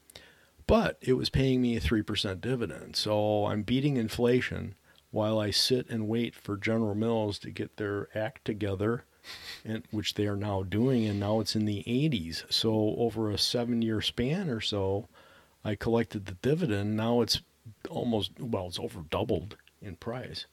[0.68, 2.96] but it was paying me a 3% dividend.
[2.96, 4.76] So I'm beating inflation
[5.12, 9.06] while I sit and wait for General Mills to get their act together,
[9.64, 12.52] and, which they are now doing, and now it's in the 80s.
[12.52, 15.08] So over a seven year span or so,
[15.64, 16.96] I collected the dividend.
[16.96, 17.42] Now it's
[17.90, 20.46] almost, well, it's over doubled in price.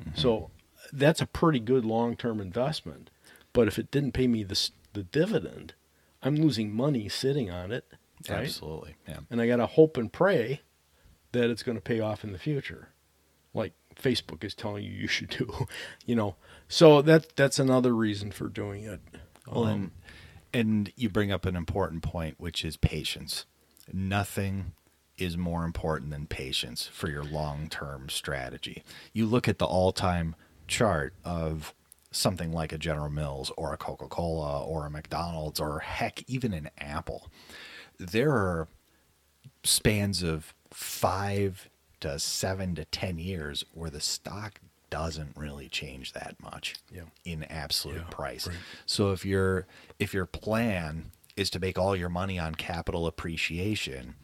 [0.00, 0.10] Mm-hmm.
[0.14, 0.50] So
[0.92, 3.10] that's a pretty good long term investment.
[3.52, 5.74] But if it didn't pay me the, the dividend,
[6.22, 7.86] I'm losing money sitting on it.
[8.28, 8.44] Right?
[8.44, 8.94] Absolutely.
[9.08, 9.20] Yeah.
[9.30, 10.60] and I got to hope and pray
[11.32, 12.88] that it's going to pay off in the future,
[13.54, 15.66] like Facebook is telling you you should do.
[16.06, 16.36] You know,
[16.68, 19.00] so that that's another reason for doing it.
[19.46, 19.90] Well, Um, and,
[20.52, 23.46] and you bring up an important point, which is patience.
[23.92, 24.72] Nothing
[25.18, 28.82] is more important than patience for your long term strategy.
[29.12, 30.34] You look at the all time
[30.66, 31.74] chart of
[32.10, 36.52] something like a General Mills or a Coca Cola or a McDonald's or heck, even
[36.52, 37.30] an Apple.
[38.10, 38.68] There are
[39.64, 41.68] spans of five
[42.00, 44.60] to seven to 10 years where the stock
[44.90, 47.02] doesn't really change that much Yeah.
[47.24, 48.46] in absolute Yeah, price.
[48.46, 48.56] right.
[48.86, 49.66] So if your
[49.98, 54.16] if your plan is to make all your money on capital appreciation,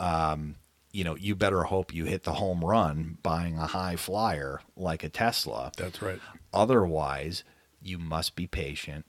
[0.00, 0.56] um,
[0.92, 5.02] you know, you better hope you hit the home run buying a high flyer like
[5.04, 5.70] a Tesla.
[5.76, 6.20] That's right.
[6.52, 7.44] Otherwise,
[7.80, 9.06] you must be patient,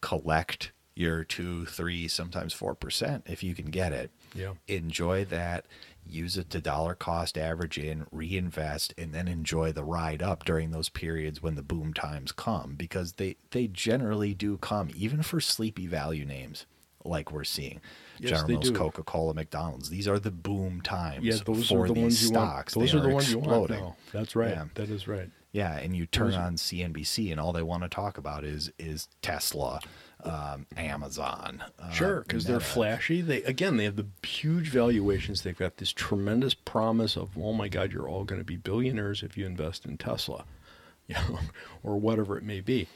[0.00, 4.10] collect your two, three, sometimes four percent if you can get it.
[4.34, 4.54] Yeah.
[4.68, 5.66] Enjoy that,
[6.06, 10.70] use it to dollar cost average in, reinvest, and then enjoy the ride up during
[10.70, 15.40] those periods when the boom times come because they they generally do come, even for
[15.40, 16.66] sleepy value names
[17.04, 17.80] like we're seeing.
[18.18, 18.70] Yes, General Mills.
[18.70, 19.90] Coca Cola, McDonald's.
[19.90, 22.76] These are the boom times Yeah, those for are the these ones you stocks.
[22.76, 22.82] want.
[22.86, 23.76] Those They are the ones exploding.
[23.78, 23.96] you want.
[24.12, 24.18] now.
[24.18, 24.50] That's right.
[24.50, 24.64] Yeah.
[24.74, 25.28] That is right.
[25.52, 28.72] Yeah, and you turn Those on CNBC, and all they want to talk about is
[28.78, 29.80] is Tesla,
[30.24, 31.62] um, Amazon.
[31.78, 33.20] Uh, Sure, because they're flashy.
[33.20, 35.42] They again, they have the huge valuations.
[35.42, 39.22] They've got this tremendous promise of, oh my God, you're all going to be billionaires
[39.22, 40.44] if you invest in Tesla,
[41.06, 41.38] you know,
[41.82, 42.88] or whatever it may be.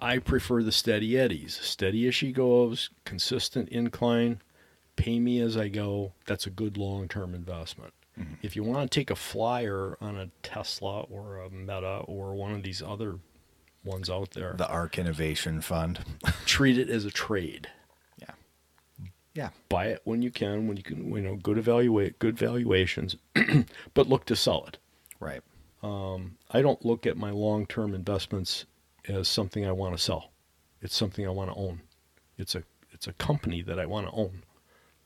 [0.00, 1.58] I prefer the steady eddies.
[1.62, 4.42] Steady as she goes, consistent incline,
[4.96, 6.12] pay me as I go.
[6.26, 7.94] That's a good long term investment.
[8.42, 12.52] If you want to take a flyer on a Tesla or a Meta or one
[12.52, 13.18] of these other
[13.84, 16.00] ones out there, The ARK Innovation Fund.
[16.46, 17.68] treat it as a trade.
[18.18, 18.30] Yeah.
[19.34, 19.48] Yeah.
[19.68, 23.16] Buy it when you can, when you can, you know, good evaluate, good valuations,
[23.94, 24.78] but look to sell it.
[25.20, 25.42] Right.
[25.82, 28.64] Um, I don't look at my long term investments
[29.08, 30.30] as something I want to sell.
[30.80, 31.82] It's something I want to own.
[32.38, 34.42] It's a it's a company that I want to own.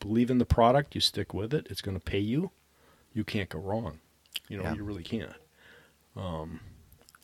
[0.00, 1.66] Believe in the product, you stick with it.
[1.70, 2.50] It's going to pay you.
[3.12, 3.98] You can't go wrong.
[4.48, 4.74] You know, Yeah.
[4.74, 5.32] you really can't.
[6.16, 6.60] Um,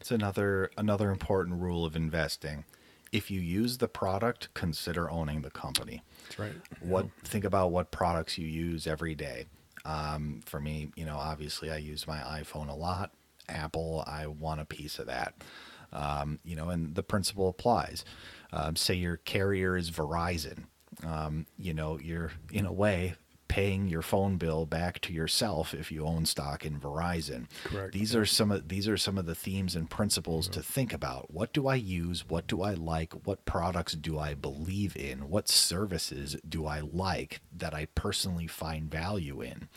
[0.04, 2.66] It's another another important rule of investing.
[3.10, 6.02] If you use the product, consider owning the company.
[6.24, 6.52] That's right.
[6.80, 9.46] What think about what products you use every day.
[9.86, 13.12] Um, for me, you know, obviously I use my iPhone a lot.
[13.48, 15.42] Apple, I want a piece of that.
[15.90, 18.04] Um, you know, and the principle applies.
[18.52, 20.64] Um, say your carrier is Verizon.
[21.02, 23.14] Um, you know, you're in a way
[23.54, 27.46] paying your phone bill back to yourself if you own stock in Verizon.
[27.62, 27.92] Correct.
[27.92, 31.32] These are some of these are some of the themes and principles to think about.
[31.32, 32.28] What do I use?
[32.28, 33.12] What do I like?
[33.12, 35.28] What products do I believe in?
[35.28, 39.68] What services do I like that I personally find value in?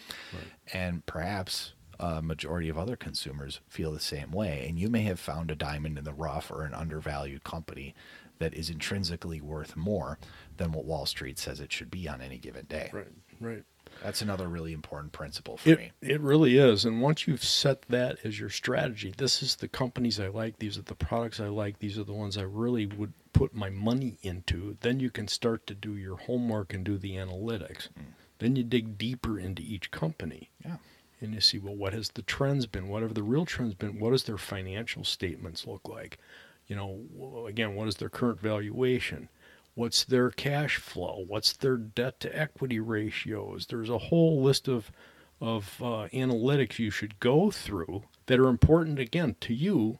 [0.73, 4.65] And perhaps a majority of other consumers feel the same way.
[4.67, 7.93] And you may have found a diamond in the rough or an undervalued company
[8.39, 10.17] that is intrinsically worth more
[10.57, 12.89] than what Wall Street says it should be on any given day.
[12.93, 13.07] Right.
[13.39, 13.63] Right.
[14.03, 15.91] That's another really important principle for It, me.
[16.01, 16.85] it really is.
[16.85, 20.77] And once you've set that as your strategy, this is the companies I like, these
[20.77, 24.17] are the products I like, these are the ones I really would put my money
[24.21, 27.87] into, then you can start to do your homework and do the analytics.
[27.95, 28.03] Hmm.
[28.39, 30.77] Then you dig deeper into each company Yeah.
[31.19, 32.89] and you see, well, what has the trends been?
[32.89, 33.99] What have the real trends been?
[33.99, 36.19] What does their financial statements look like?
[36.67, 39.29] You know, again, what is their current valuation?
[39.77, 41.23] What's their cash flow?
[41.27, 43.67] What's their debt to equity ratios?
[43.67, 44.91] There's a whole list of
[45.39, 49.99] of uh, analytics you should go through that are important again to you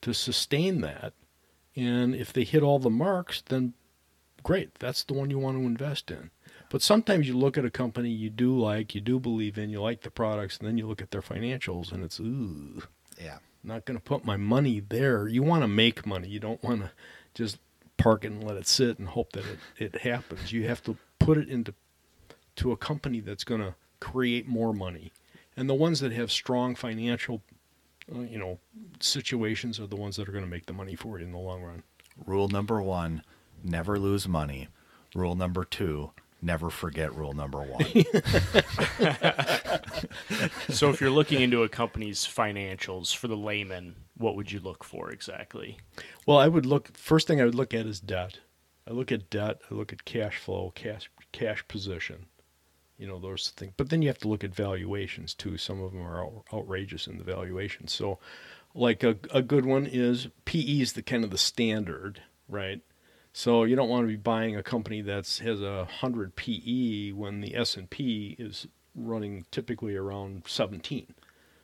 [0.00, 1.12] to sustain that.
[1.76, 3.74] And if they hit all the marks, then
[4.42, 4.74] great.
[4.80, 6.32] That's the one you want to invest in.
[6.68, 9.80] But sometimes you look at a company you do like, you do believe in, you
[9.80, 12.82] like the products, and then you look at their financials and it's, ooh,
[13.22, 13.38] Yeah.
[13.62, 15.28] not going to put my money there.
[15.28, 16.26] You want to make money.
[16.26, 16.90] You don't want to
[17.34, 17.58] just
[17.96, 19.58] park it and let it sit and hope that it,
[19.94, 20.52] it happens.
[20.52, 21.74] You have to put it into
[22.56, 25.12] to a company that's going to create more money.
[25.56, 27.42] And the ones that have strong financial,
[28.14, 28.58] uh, you know,
[29.00, 31.38] situations are the ones that are going to make the money for you in the
[31.38, 31.82] long run.
[32.24, 33.22] Rule number one
[33.62, 34.68] never lose money.
[35.14, 37.82] Rule number two never forget rule number one.
[40.70, 44.84] So if you're looking into a company's financials for the layman, what would you look
[44.84, 45.78] for exactly?
[46.26, 48.38] Well, I would look first thing I would look at is debt.
[48.88, 52.26] I look at debt, I look at cash flow, cash cash position.
[52.98, 53.74] You know, those things.
[53.76, 55.58] But then you have to look at valuations too.
[55.58, 57.88] Some of them are out, outrageous in the valuation.
[57.88, 58.18] So
[58.74, 62.80] like a a good one is PE is the kind of the standard, right?
[63.32, 67.42] So you don't want to be buying a company that has a 100 PE when
[67.42, 71.14] the S&P is running typically around 17.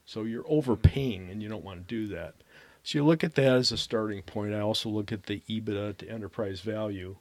[0.05, 2.35] So you're overpaying and you don't want to do that.
[2.83, 4.55] So you look at that as a starting point.
[4.55, 7.17] I also look at the EBITDA to enterprise value,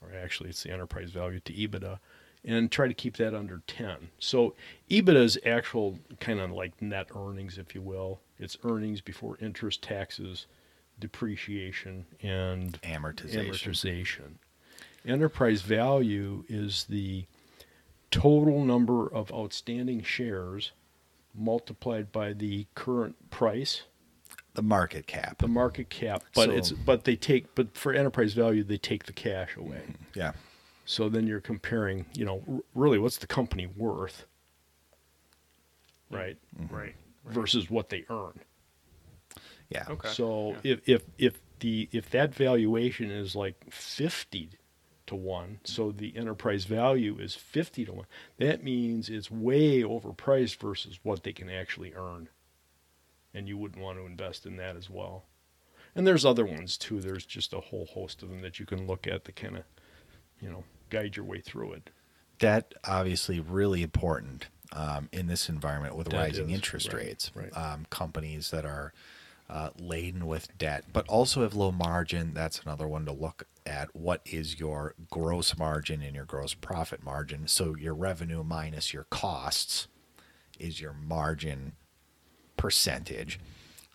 [0.00, 1.98] or actually it's the enterprise value to EBITDA,
[2.44, 4.10] and try to keep that under 10.
[4.20, 4.54] So
[4.88, 8.20] EBITDA is actual kind of like net earnings, if you will.
[8.38, 10.46] It's earnings before interest, taxes,
[11.00, 13.50] depreciation, and Amortization.
[13.50, 14.34] amortization.
[15.04, 17.26] Enterprise value is the
[18.10, 20.72] total number of outstanding shares
[21.34, 23.82] multiplied by the current price
[24.54, 25.38] The market cap.
[25.38, 29.04] the market cap, but So- it's but they take but for enterprise value they take
[29.04, 29.82] the cash away.
[29.88, 30.18] Mm-hmm.
[30.18, 30.32] Yeah.
[30.88, 34.24] So then you're comparing, you know, really what's the company worth,
[36.10, 36.16] mm-hmm.
[36.16, 36.38] right,
[36.70, 36.94] Right.
[37.26, 38.40] versus what they earn.
[39.68, 39.84] Yeah.
[39.90, 40.08] Okay.
[40.10, 40.74] So yeah.
[40.74, 44.50] if if if the if that valuation is like fifty
[45.06, 48.06] to one, so the enterprise value is fifty to one,
[48.38, 52.28] that means it's way overpriced versus what they can actually earn,
[53.32, 55.24] and you wouldn't want to invest in that as well.
[55.94, 57.00] And there's other ones too.
[57.00, 59.64] There's just a whole host of them that you can look at that kind of,
[60.40, 61.90] you know, guide your way through it.
[62.38, 67.30] Debt, obviously, really important um, in this environment with Debt rising is, interest right, rates.
[67.34, 67.56] right.
[67.56, 68.92] Um, companies that are
[69.48, 72.34] uh, laden with debt, but also have low margin.
[72.34, 73.94] That's another one to look at.
[73.94, 77.48] What is your gross margin and your gross profit margin?
[77.48, 79.88] So your revenue minus your costs
[80.58, 81.72] is your margin
[82.56, 83.38] percentage.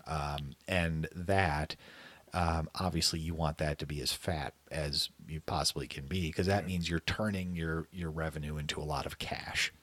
[0.08, 1.76] Um, and that
[2.34, 6.48] um, obviously you want that to be as fat as you possibly can be because
[6.48, 9.74] that means you're turning your your revenue into a lot of cash.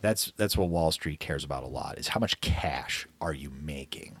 [0.00, 3.50] That's that's what Wall Street cares about a lot is how much cash are you
[3.50, 4.18] making.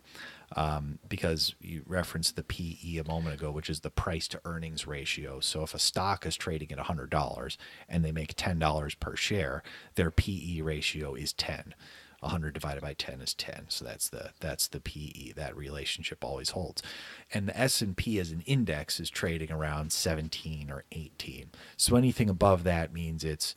[0.56, 4.86] Um, because you referenced the PE a moment ago, which is the price to earnings
[4.86, 5.40] ratio.
[5.40, 9.62] So if a stock is trading at $100 and they make $10 per share,
[9.94, 11.74] their PE ratio is 10.
[12.20, 16.50] 100 divided by 10 is 10 so that's the that's the PE that relationship always
[16.50, 16.82] holds
[17.32, 22.64] and the S&P as an index is trading around 17 or 18 so anything above
[22.64, 23.54] that means it's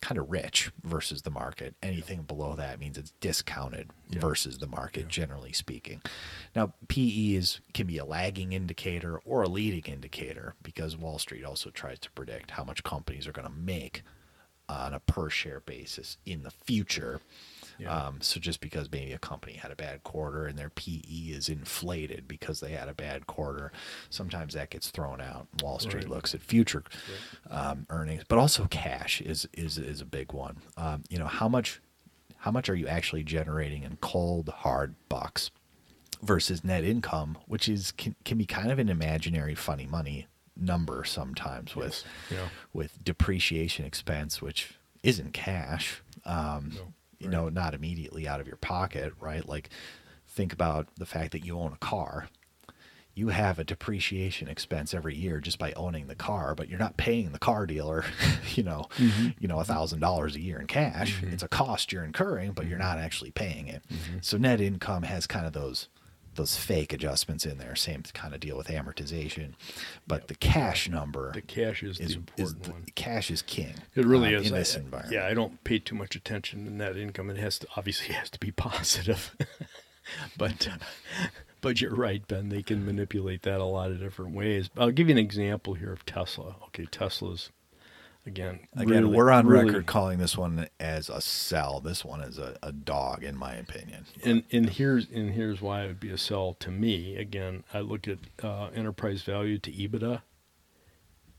[0.00, 1.74] kind of rich versus the market.
[1.82, 4.20] Anything below that means it's discounted Yeah.
[4.20, 6.02] versus the market, generally speaking.
[6.54, 11.44] Now, PE is can be a lagging indicator or a leading indicator because Wall Street
[11.44, 14.02] also tries to predict how much companies are going to make
[14.68, 17.20] on a per share basis in the future.
[17.78, 17.94] Yeah.
[17.94, 21.00] Um, so just because maybe a company had a bad quarter and their PE
[21.30, 23.70] is inflated because they had a bad quarter,
[24.10, 25.46] sometimes that gets thrown out.
[25.62, 26.08] Wall Street Right.
[26.10, 26.82] looks at future
[27.50, 30.58] um, earnings, but also cash is is is a big one.
[30.76, 31.80] Um, you know how much
[32.38, 35.50] how much are you actually generating in cold hard bucks
[36.22, 41.04] versus net income, which is can, can be kind of an imaginary funny money number
[41.04, 42.04] sometimes with Yes.
[42.30, 42.48] Yeah.
[42.72, 46.00] with depreciation expense, which isn't cash.
[46.24, 46.92] Um, No.
[47.18, 49.46] You know, not immediately out of your pocket, right?
[49.48, 49.70] Like,
[50.28, 52.28] think about the fact that you own a car.
[53.14, 56.98] You have a depreciation expense every year just by owning the car, but you're not
[56.98, 58.04] paying the car dealer,
[58.54, 59.28] you know, mm-hmm.
[59.38, 61.14] you know, a thousand dollars a year in cash.
[61.14, 61.32] Mm-hmm.
[61.32, 62.88] It's a cost you're incurring, but you're mm-hmm.
[62.88, 63.82] not actually paying it.
[64.20, 65.88] So net income has kind of those
[66.36, 67.74] those fake adjustments in there.
[67.74, 69.54] Same kind of deal with amortization,
[70.06, 72.84] but the cash number The cash is, is, the is important the- one.
[72.94, 73.74] cash is king.
[73.94, 75.14] It really um, is in I- this environment.
[75.14, 77.30] Yeah, I don't pay too much attention to net income.
[77.30, 79.34] It has to obviously has to be positive,
[80.36, 80.76] but uh,
[81.60, 82.48] but you're right, Ben.
[82.48, 84.70] They can manipulate that a lot of different ways.
[84.76, 86.56] I'll give you an example here of Tesla.
[86.68, 87.50] Okay, Tesla's
[88.26, 88.60] again.
[88.74, 91.80] Again, really- we're on really- record calling this one as a sell.
[91.80, 94.06] This one is a, a dog, in my opinion.
[94.24, 97.16] And and here's and here's why it would be a sell to me.
[97.16, 100.22] Again, I look at uh, enterprise value to EBITDA.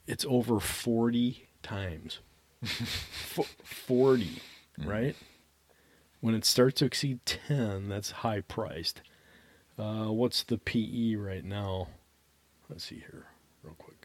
[0.07, 2.19] It's over forty times.
[2.63, 4.41] F- forty,
[4.83, 5.15] right?
[6.21, 9.01] When it starts to exceed ten, that's high priced.
[9.77, 11.89] Uh, what's the PE right now?
[12.69, 13.27] Let's see here,
[13.63, 13.96] real quick.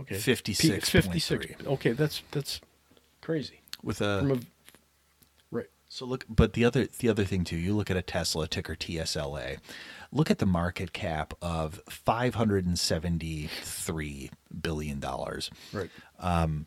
[0.00, 0.82] Okay, 56.3.
[0.84, 1.66] 56.
[1.66, 2.60] Okay, that's that's
[3.22, 3.60] crazy.
[3.82, 4.40] With a From a
[5.50, 5.66] right.
[5.88, 8.76] So look, but the other the other thing too, you look at a Tesla ticker
[8.76, 9.58] TSLA.
[10.12, 14.30] Look at the market cap of five hundred and seventy three
[14.60, 15.50] billion dollars.
[15.72, 15.90] Right.
[16.18, 16.66] Um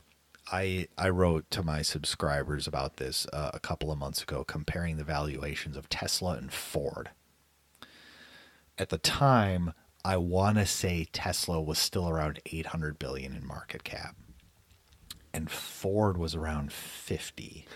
[0.51, 4.97] I I wrote to my subscribers about this uh, a couple of months ago, comparing
[4.97, 7.11] the valuations of Tesla and Ford.
[8.77, 9.73] At the time,
[10.03, 14.15] I want to say Tesla was still around 800 billion in market cap,
[15.33, 17.67] and Ford was around 50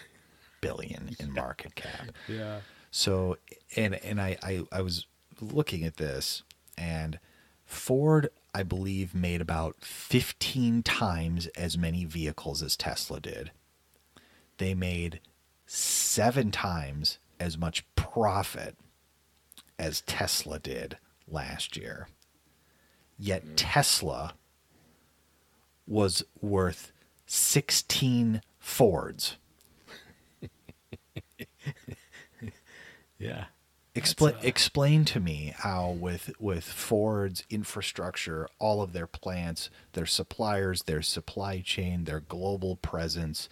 [0.62, 2.12] billion in market cap.
[2.28, 2.62] Yeah.
[2.92, 3.38] So,
[3.76, 5.08] and and I, I I was
[5.42, 6.44] looking at this,
[6.78, 7.20] and
[7.66, 13.52] Ford, I believe, made about fifteen times as many vehicles as Tesla did.
[14.60, 15.20] They made
[15.66, 18.78] seven times as much profit
[19.80, 20.98] as Tesla did
[21.34, 22.08] last year.
[23.18, 24.36] Yet Tesla
[25.88, 26.92] was worth
[27.26, 29.38] sixteen Fords.
[33.24, 33.46] Yeah.
[33.96, 39.70] Explain That's, uh, explain to me how with with Ford's infrastructure, all of their plants,
[39.94, 43.50] their suppliers, their supply chain, their global presence,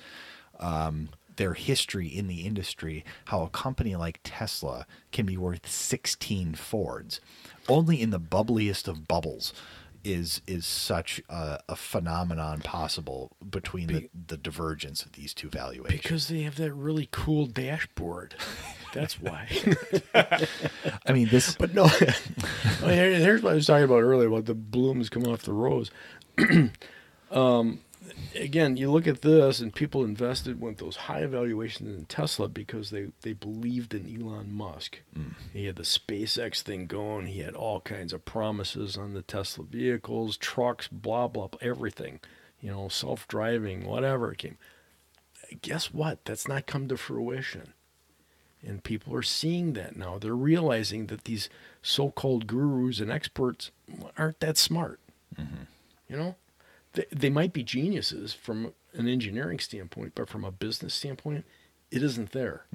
[0.60, 6.56] um, their history in the industry, how a company like Tesla can be worth 16
[6.56, 7.22] Fords.
[7.68, 9.54] Only in the bubbliest of bubbles
[10.04, 16.02] is is such a, a phenomenon possible between the, the divergence of these two valuations.
[16.02, 18.36] Because they have that really cool dashboard.
[18.94, 19.48] That's why.
[21.06, 21.88] I mean, this but no.
[22.82, 25.92] Here's what I was talking about earlier about the blooms coming off the rose.
[27.32, 27.80] um,
[28.36, 32.89] again, you look at this, and people invested with those high evaluations in Tesla because
[32.89, 34.99] they, they believed in Elon Musk.
[35.18, 35.34] Mm.
[35.53, 37.28] He had the SpaceX thing going.
[37.28, 42.20] He had all kinds of promises on the Tesla vehicles, trucks, blah blah, blah everything.
[42.59, 44.57] You know, self driving, whatever it came.
[45.62, 46.24] Guess what?
[46.26, 47.74] That's not come to fruition.
[48.64, 50.20] And people are seeing that now.
[50.20, 51.49] They're realizing that these
[51.82, 53.72] so called gurus and experts
[54.18, 54.99] aren't that smart.
[55.39, 55.64] Mm-hmm.
[56.07, 56.36] You know,
[56.94, 61.46] they, they might be geniuses from an engineering standpoint, but from a business standpoint,
[61.92, 62.66] it isn't there.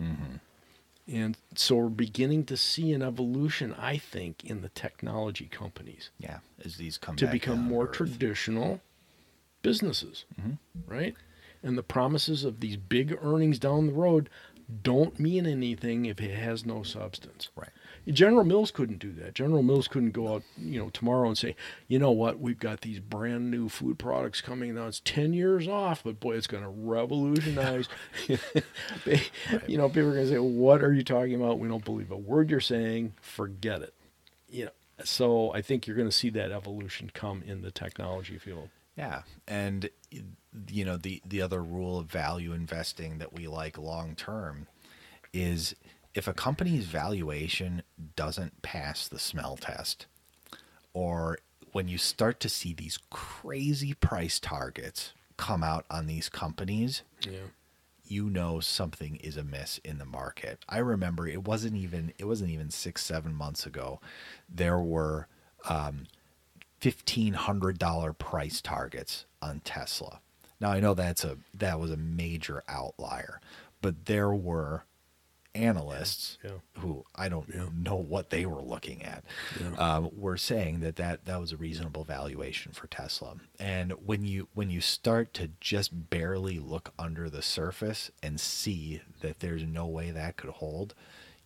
[1.08, 6.38] And so we're beginning to see an evolution, I think, in the technology companies Yeah,
[6.64, 7.92] as these come to become more earth.
[7.92, 8.80] traditional
[9.62, 10.92] businesses, Mm-hmm.
[10.92, 11.14] right?
[11.62, 14.28] And the promises of these big earnings down the road
[14.82, 17.48] don't mean anything if it has no substance.
[17.56, 17.70] Right.
[18.08, 19.34] General Mills couldn't do that.
[19.34, 21.56] General Mills couldn't go out, you know, tomorrow and say,
[21.88, 24.86] you know what, we've got these brand new food products coming now.
[24.86, 27.88] It's ten years off, but boy, it's going to revolutionize.
[29.66, 31.58] You know, people are going to say, what are you talking about?
[31.58, 33.14] We don't believe a word you're saying.
[33.20, 33.94] Forget it.
[34.48, 34.70] You know,
[35.04, 38.68] so I think you're going to see that evolution come in the technology field.
[38.96, 39.90] Yeah, and
[40.68, 44.68] you know the the other rule of value investing that we like long term
[45.32, 45.74] is
[46.16, 47.82] if a company's valuation
[48.16, 50.06] doesn't pass the smell test,
[50.92, 51.38] or
[51.72, 57.48] when you start to see these crazy price targets come out on these companies, Yeah.
[58.04, 60.64] you know something is amiss in the market.
[60.68, 64.00] I remember it wasn't even it wasn't even six seven months ago.
[64.48, 65.28] There were
[65.68, 66.06] um,
[66.80, 70.20] fifteen hundred dollar price targets on Tesla.
[70.60, 73.40] Now I know that's a that was a major outlier,
[73.82, 74.84] but there were
[75.56, 76.50] analysts Yeah.
[76.78, 77.68] who I don't Yeah.
[77.74, 79.24] know what they were looking at
[79.60, 79.72] Yeah.
[79.76, 83.36] um, were saying that, that that was a reasonable valuation for Tesla.
[83.58, 89.02] And when you when you start to just barely look under the surface and see
[89.20, 90.94] that there's no way that could hold,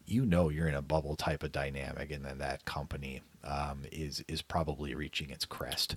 [0.06, 4.22] you know you're in a bubble type of dynamic, and then that company um, is
[4.28, 5.96] is probably reaching its crest.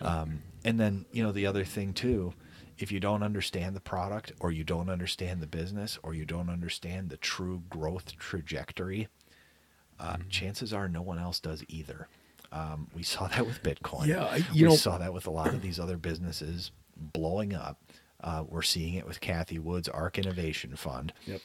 [0.00, 2.34] Um, and then you know the other thing too,
[2.78, 6.48] if you don't understand the product or you don't understand the business or you don't
[6.48, 9.08] understand the true growth trajectory,
[10.00, 10.28] uh, Mm-hmm.
[10.28, 12.08] chances are no one else does either.
[12.52, 14.06] Um, we saw that with Bitcoin.
[14.06, 17.80] Yeah, you we know- saw that with a lot of these other businesses blowing up.
[18.20, 21.12] Uh, we're seeing it with Cathie Wood's ARK Innovation Fund.
[21.26, 21.40] Yep.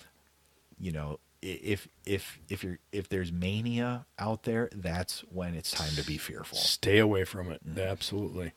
[0.79, 5.91] You know, if if if you're if there's mania out there, that's when it's time
[5.95, 6.57] to be fearful.
[6.57, 7.61] Stay away from it.
[7.77, 8.53] Absolutely.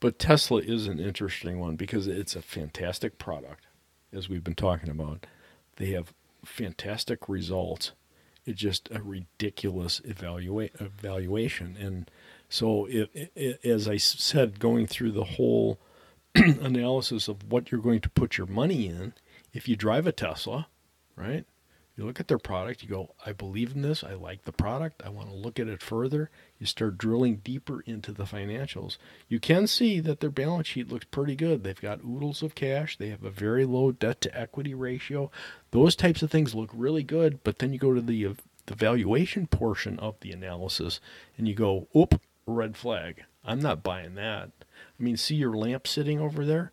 [0.00, 3.66] But Tesla is an interesting one because it's a fantastic product,
[4.12, 5.26] as we've been talking about.
[5.76, 7.92] They have fantastic results.
[8.46, 11.76] It's just a ridiculous evaluate evaluation.
[11.78, 12.10] And
[12.48, 15.78] so, it, it, as I said, going through the whole
[16.34, 19.12] analysis of what you're going to put your money in,
[19.52, 20.68] if you drive a Tesla,
[21.14, 21.44] right?
[22.00, 25.02] You look at their product, you go, I believe in this, I like the product,
[25.04, 26.30] I want to look at it further.
[26.58, 28.96] You start drilling deeper into the financials.
[29.28, 31.62] You can see that their balance sheet looks pretty good.
[31.62, 35.30] They've got oodles of cash, they have a very low debt to equity ratio.
[35.72, 38.34] Those types of things look really good, but then you go to the uh,
[38.64, 41.00] the valuation portion of the analysis
[41.36, 43.24] and you go, "Oop, red flag.
[43.44, 44.52] I'm not buying that."
[44.98, 46.72] I mean, see your lamp sitting over there?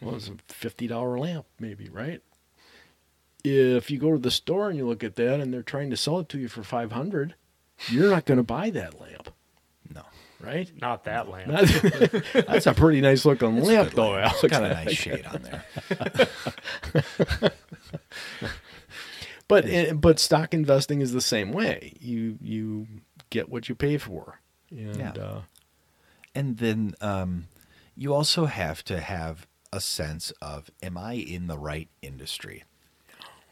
[0.00, 2.22] Well, it's a $50 lamp maybe, right?
[3.46, 5.96] If you go to the store and you look at that and they're trying to
[5.96, 7.34] sell it to you for 500
[7.88, 9.30] you're not going to buy that lamp
[9.94, 10.02] No,
[10.40, 11.48] right Not that lamp.
[11.50, 14.42] that's, that's a pretty nice looking lamp though Alex.
[14.44, 15.64] it's got a nice shade on there.
[19.48, 22.86] but eh, but stock investing is the same way you you
[23.30, 24.40] get what you pay for
[24.70, 25.12] and Yeah.
[25.12, 25.40] uh,
[26.34, 27.46] And then um,
[27.96, 32.64] you also have to have a sense of am I in the right industry?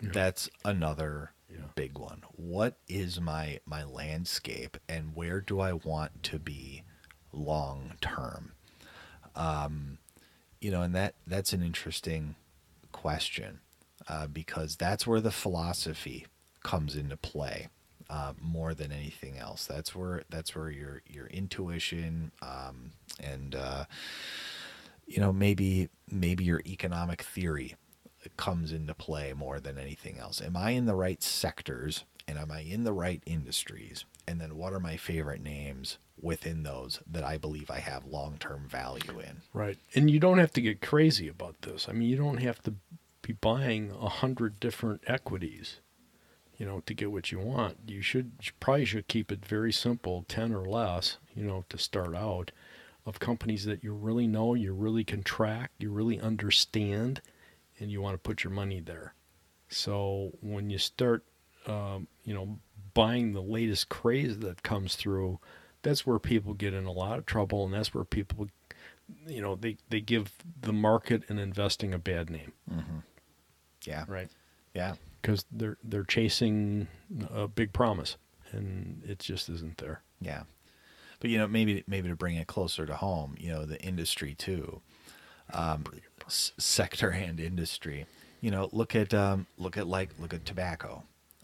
[0.00, 1.66] That's another Yeah.
[1.74, 2.22] big one.
[2.32, 6.82] What is my my landscape and where do I want to be
[7.32, 8.52] long term?
[9.36, 9.98] Um,
[10.60, 12.36] you know, and that that's an interesting
[12.92, 13.60] question
[14.08, 16.26] uh, because that's where the philosophy
[16.62, 17.68] comes into play
[18.10, 19.66] uh, more than anything else.
[19.66, 23.84] That's where that's where your your intuition um, and uh,
[25.06, 27.74] you know maybe maybe your economic theory
[28.36, 30.40] comes into play more than anything else.
[30.40, 34.04] Am I in the right sectors and am I in the right industries?
[34.26, 38.36] And then what are my favorite names within those that I believe I have long
[38.38, 39.42] term value in?
[39.52, 42.62] right and you don't have to get crazy about this i mean you don't have
[42.62, 42.74] to
[43.22, 45.80] be buying a hundred different equities
[46.56, 49.72] you know to get what you want you should you probably should keep it very
[49.72, 52.50] simple 10 or less you know to start out
[53.06, 57.20] of companies that you really know you really can track you really understand
[57.78, 59.14] and you want to put your money there
[59.68, 61.24] so when you start
[61.66, 62.58] um, you know
[62.92, 65.38] buying the latest craze that comes through
[65.82, 68.48] that's where people get in a lot of trouble and that's where people
[69.26, 72.52] you know they, they give the market and investing a bad name
[73.84, 74.04] Yeah.
[74.08, 74.28] right
[74.74, 74.94] Yeah.
[75.20, 76.88] because they're they're chasing
[77.30, 78.16] a big promise
[78.52, 80.44] and it just isn't there Yeah.
[81.20, 84.34] But you know, maybe maybe to bring it closer to home, you know, the industry
[84.34, 84.82] too,
[85.54, 85.84] um,
[86.26, 88.06] s- sector and industry.
[88.40, 91.02] You know, look at um, look at like look at tobacco.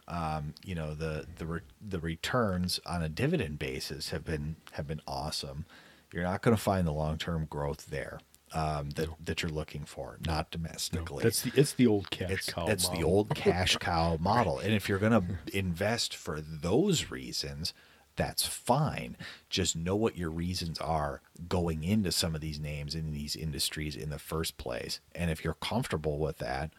[0.08, 4.86] Um, you know the the re- the returns on a dividend basis have been have
[4.86, 5.64] been awesome.
[6.12, 8.18] You're not going to find the long term growth there
[8.52, 11.22] um, that that you're looking for, not No, domestically.
[11.22, 12.66] that's the it's the old cash it's cow.
[12.66, 17.72] it's the old cash cow model, and if you're going to invest for those reasons,
[18.16, 19.16] that's fine.
[19.48, 23.96] Just know what your reasons are going into some of these names in these industries
[23.96, 26.70] in the first place, and if you're comfortable with that,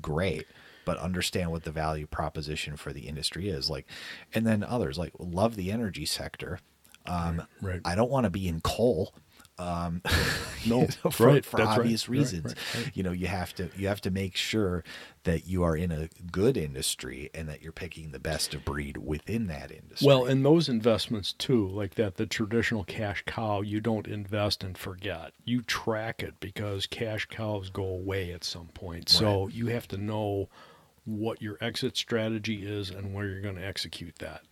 [0.00, 0.46] great.
[0.84, 3.86] But understand what the value proposition for the industry is like,
[4.34, 6.58] and then others like love the energy sector.
[7.06, 7.80] Um, Right, right.
[7.84, 9.14] I don't want to be in coal.
[9.60, 10.02] Um,
[10.66, 12.54] No, for, right, for obvious right, reasons.
[12.74, 12.90] right.
[12.94, 14.84] You know, you have to you have to make sure
[15.24, 18.98] that you are in a good industry and that you're picking the best of breed
[18.98, 20.06] within that industry.
[20.06, 24.76] Well, and those investments too, like that, the traditional cash cow, you don't invest and
[24.76, 25.32] forget.
[25.44, 29.08] You track it because cash cows go away at some point.
[29.08, 30.48] So you have to know
[31.04, 34.42] what your exit strategy is and where you're going to execute that.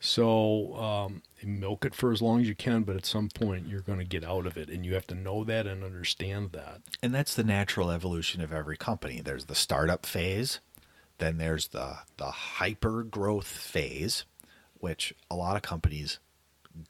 [0.00, 3.80] So um, milk it for as long as you can, but at some point you're
[3.80, 6.82] going to get out of it, and you have to know that and understand that.
[7.02, 9.20] and that's the natural evolution of every company.
[9.20, 10.60] There's the startup phase,
[11.18, 14.24] then there's the the hyper growth phase,
[14.74, 16.20] which a lot of companies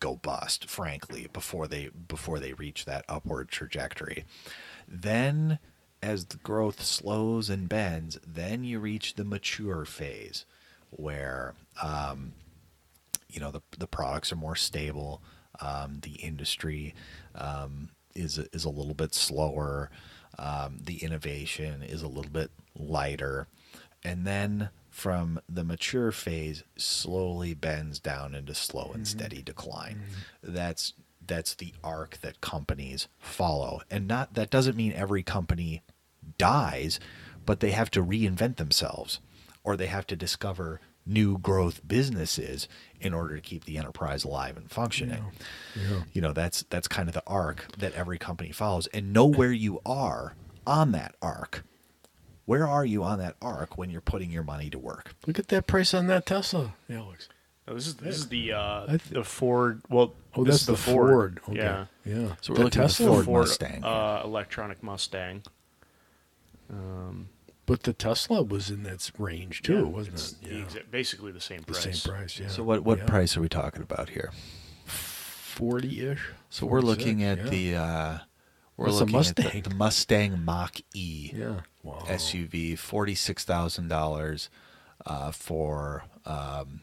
[0.01, 4.25] go bust, frankly, before they before they reach that upward trajectory.
[4.87, 5.59] Then
[6.03, 10.45] as the growth slows and bends, then you reach the mature phase
[10.91, 12.33] where um,
[13.29, 15.23] you know the the products are more stable.
[15.61, 16.95] Um, the industry
[17.35, 19.91] um, is is a little bit slower.
[20.39, 23.49] Um, the innovation is a little bit lighter,
[24.05, 30.03] and then from the mature phase slowly bends down into slow and steady decline.
[30.43, 30.95] That's
[31.27, 35.83] that's the arc that companies follow, and not that doesn't mean every company
[36.39, 36.99] dies,
[37.45, 39.21] but they have to reinvent themselves,
[39.65, 42.69] or they have to discover new growth businesses
[43.01, 45.25] in order to keep the enterprise alive and functioning.
[45.75, 46.03] Yeah.
[46.13, 49.53] You know, that's that's kind of the arc that every company follows and know where
[49.53, 50.35] you are
[50.67, 51.65] on that arc.
[52.45, 55.15] Where are you on that arc when you're putting your money to work?
[55.27, 57.29] Look at that price on that Tesla, Alex.
[57.67, 59.83] No, this is this is the uh, th- the Ford.
[59.91, 61.41] Well, Oh, this that's is the, Ford.
[61.49, 61.57] Okay.
[61.59, 62.35] Yeah, yeah.
[62.41, 63.85] So we're The looking at the Ford Ford Mustang.
[63.85, 65.43] uh, electronic Mustang.
[66.71, 67.29] Um,
[67.69, 70.39] but the Tesla was in that range too, yeah, wasn't it's it?
[70.43, 70.59] Yeah.
[70.65, 71.83] exa- basically the same price.
[71.85, 72.03] the price.
[72.03, 72.41] same price.
[72.41, 72.49] Yeah.
[72.49, 73.05] So what what Yeah.
[73.05, 74.33] price are we talking about here?
[74.87, 76.31] Forty ish.
[76.51, 78.19] So we're looking at the uh
[78.77, 79.63] we're What's the looking at Mustang?
[79.63, 81.61] the, the Mustang Mach E yeah.
[81.83, 82.05] Wow.
[82.07, 84.51] SUV, forty six thousand dollars
[85.07, 86.81] uh, for um,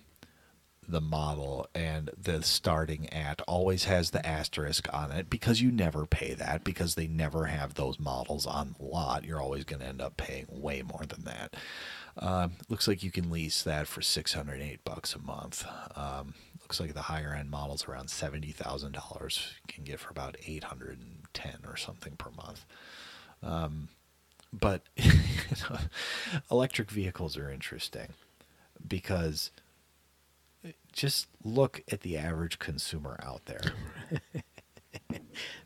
[0.87, 6.05] the model, and the starting at always has the asterisk on it because you never
[6.05, 9.23] pay that because they never have those models on the lot.
[9.25, 11.55] You're always going to end up paying way more than that.
[12.17, 15.65] Um, looks like you can lease that for six hundred eight bucks a month.
[15.95, 19.55] Um, looks like the higher end models around seventy thousand dollars.
[19.67, 22.65] You can get for about eight hundred and ten or something per month
[24.59, 24.83] but
[26.51, 28.07] electric vehicles are interesting
[28.87, 29.51] because
[30.95, 33.61] just look at the average consumer out there.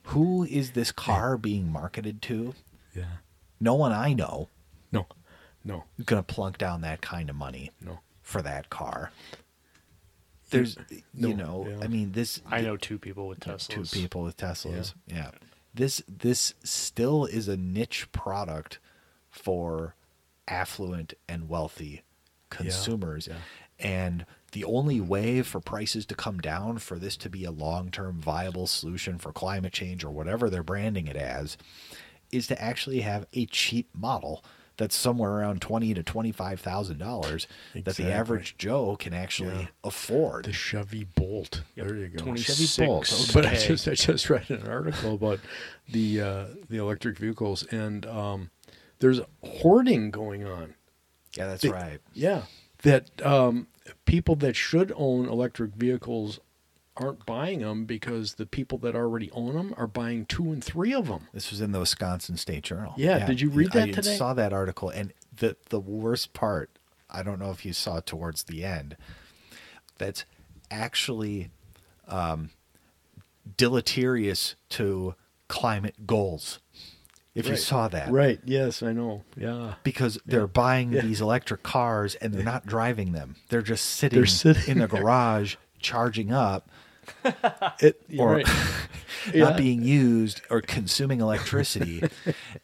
[0.04, 2.56] Who is this car being marketed to?
[2.96, 3.04] Yeah.
[3.60, 4.50] No one I know
[4.92, 5.06] No.
[5.64, 5.84] No.
[5.98, 8.00] is going to plunk down that kind of money No.
[8.24, 9.12] for that car.
[10.50, 10.78] There's,
[11.14, 11.78] No, you know, yeah.
[11.84, 12.42] I mean, this.
[12.50, 13.68] I know two people with Teslas.
[13.68, 14.96] two people with Teslas.
[15.06, 15.30] Yeah.
[15.76, 18.80] This this still is a niche product
[19.30, 19.94] for
[20.48, 22.02] affluent and wealthy
[22.50, 23.28] consumers.
[23.28, 23.36] yeah.
[23.78, 28.20] And the only way for prices to come down for this to be a long-term
[28.20, 31.58] viable solution for climate change or whatever they're branding it as
[32.32, 34.44] is to actually have a cheap model
[34.78, 37.48] that's somewhere around twenty to twenty-five thousand dollars
[37.84, 39.68] that the average Joe can actually Yeah.
[39.84, 40.46] afford.
[40.46, 41.64] The Chevy Bolt.
[41.76, 42.24] Yep, There you go.
[42.24, 43.10] 26 Chevy Bolt.
[43.14, 43.68] Oh, But I K.
[43.68, 45.40] just I just read an article about
[45.92, 48.52] the uh, the electric vehicles and um,
[49.00, 50.76] there's hoarding going on.
[51.36, 52.00] yeah, that's They- right.
[52.14, 52.44] Yeah,
[52.84, 53.68] that um,
[54.06, 56.40] people that should own electric vehicles
[56.98, 60.94] aren't buying them because the people that already own them are buying two and three
[60.94, 61.28] of them.
[61.34, 62.94] This was in the Wisconsin State Journal.
[62.98, 64.16] Yeah, did you read that I today?
[64.18, 66.70] saw that article, and the the worst part,
[67.10, 68.98] I don't know if you saw it towards the end.
[69.98, 70.26] That's
[70.70, 71.50] actually
[72.08, 72.50] um,
[73.58, 75.16] deleterious to
[75.48, 76.60] climate goals.
[77.36, 78.40] If you saw that, Right?
[78.44, 79.24] Yes, I know.
[79.38, 79.76] Yeah.
[79.84, 81.02] because they're buying Yeah.
[81.02, 84.88] these electric cars and they're not driving them; they're just sitting, They're sitting in the
[84.98, 86.70] garage charging up
[87.80, 88.48] It, or right.
[89.34, 89.46] Yeah.
[89.50, 92.04] not being used or consuming electricity.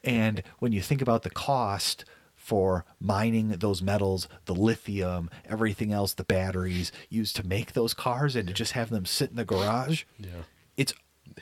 [0.02, 2.04] and when you think about the cost
[2.34, 8.34] for mining those metals, the lithium, everything else, the batteries used to make those cars,
[8.36, 10.04] and to just have them sit in the garage.
[10.18, 10.42] Yeah.
[10.76, 10.94] It's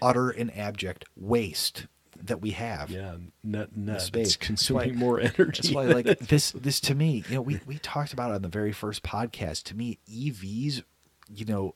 [0.03, 1.87] utter and abject waste
[2.25, 2.91] that we have.
[2.91, 4.01] Yeah, net net.
[4.03, 4.27] space.
[4.29, 5.63] It's consuming why- more energy.
[5.63, 8.43] That's why, like this, this to me, you know, we we talked about it on
[8.43, 9.65] the very first podcast.
[9.65, 10.83] To me, EVs,
[11.35, 11.75] you know,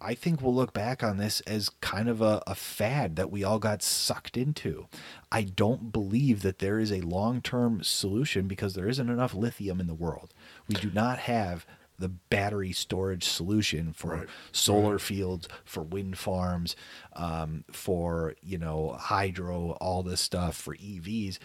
[0.00, 3.44] I think we'll look back on this as kind of a, a fad that we
[3.44, 4.86] all got sucked into.
[5.30, 9.80] I don't believe that there is a long term solution because there isn't enough lithium
[9.80, 10.32] in the world.
[10.68, 11.66] We do not have
[11.98, 14.28] the battery storage solution for Right.
[14.52, 16.76] solar fields, for wind farms,
[17.14, 21.38] um, for you know hydro, all this stuff for EVs.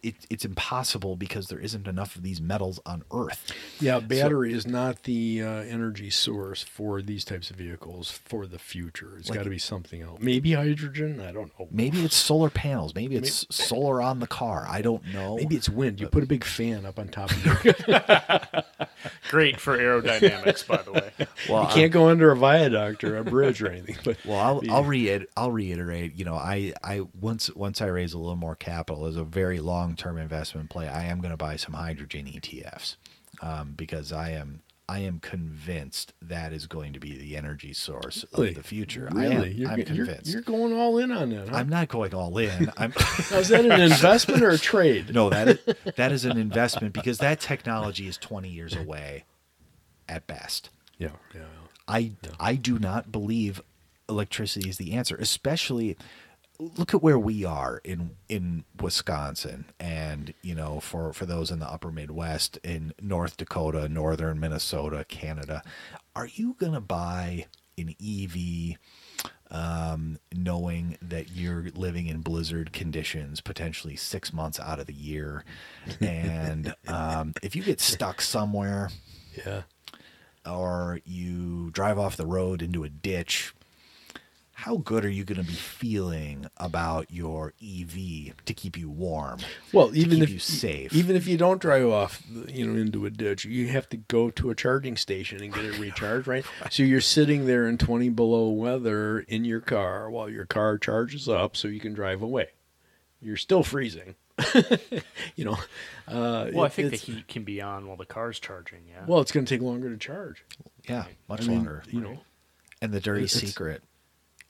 [0.00, 3.52] It, it's impossible because there isn't enough of these metals on Earth.
[3.80, 8.60] Yeah, battery is not the uh, energy source for these types of vehicles for the
[8.60, 9.16] future.
[9.18, 10.20] It's Like- got to be something else.
[10.22, 11.18] Maybe hydrogen.
[11.18, 11.66] I don't know.
[11.72, 12.94] Maybe it's solar panels.
[12.94, 14.66] Maybe it's solar on the car.
[14.70, 15.34] I don't know.
[15.34, 15.98] Maybe it's wind.
[15.98, 18.64] You put a big fan up on top of it.
[19.30, 21.12] Great for aerodynamics, by the way.
[21.48, 23.96] well, you can't go under a viaduct or a bridge or anything.
[24.04, 25.28] But Well, I'll I'll reiterate.
[25.36, 26.14] I'll reiterate.
[26.14, 29.60] You know, I I once once I raise a little more capital as a very
[29.60, 32.96] long term investment play, I am going to buy some hydrogen ETFs
[33.40, 34.62] um, because I am
[34.92, 38.50] I am convinced that is going to be the energy source Really?
[38.50, 39.08] of the future.
[39.12, 39.52] really, I am.
[39.52, 40.26] you're, I'm you're, convinced.
[40.30, 41.48] you're going all in on that.
[41.48, 41.56] Huh?
[41.56, 42.70] I'm not going all in.
[42.76, 42.92] I'm
[43.30, 45.14] Now, is that an investment or a trade?
[45.14, 45.58] no that is,
[45.96, 49.24] that is an investment because that technology is 20 years away,
[50.08, 50.68] at best.
[50.98, 51.42] Yeah, yeah.
[51.88, 53.62] I I do not believe
[54.10, 55.96] electricity is the answer, especially
[56.76, 61.58] look at where we are in in Wisconsin and you know for for those in
[61.58, 65.62] the upper Midwest in North Dakota, northern Minnesota, Canada.
[66.14, 67.46] Are you going to buy
[67.78, 68.76] an EV
[69.50, 75.44] um, knowing that you're living in blizzard conditions potentially 6 months out of the year
[76.00, 78.90] and um, if you get stuck somewhere
[79.46, 79.62] Yeah.
[80.46, 83.54] or you drive off the road into a ditch,
[84.62, 89.40] how good are you going to be feeling about your EV to keep you warm?
[89.72, 90.92] Well, to even keep if you safe.
[90.94, 94.30] even if you don't drive off, you know, into a ditch, you have to go
[94.30, 96.44] to a charging station and get it recharged, right?
[96.70, 101.28] So you're sitting there in 20 below weather in your car while your car charges
[101.28, 102.50] up, so you can drive away.
[103.20, 104.14] You're still freezing,
[105.34, 105.58] you know.
[106.06, 108.80] Uh, Well, I think the heat can be on while the car's charging.
[108.88, 109.04] Yeah.
[109.06, 110.44] Well, it's going to take longer to charge.
[110.88, 111.82] yeah, much I mean, longer.
[111.88, 112.18] you know.
[112.80, 113.82] And the dirty it's- secret,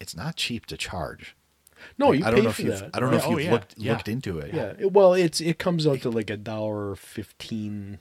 [0.02, 1.34] it's not cheap to charge.
[1.98, 2.90] No, you I pay don't know for if you've that.
[2.94, 3.92] I don't know Yeah, if oh, you've yeah, looked yeah.
[3.92, 4.52] looked into it.
[4.54, 4.72] Yeah.
[4.78, 7.98] it- well, it's it comes out to like a dollar fifteen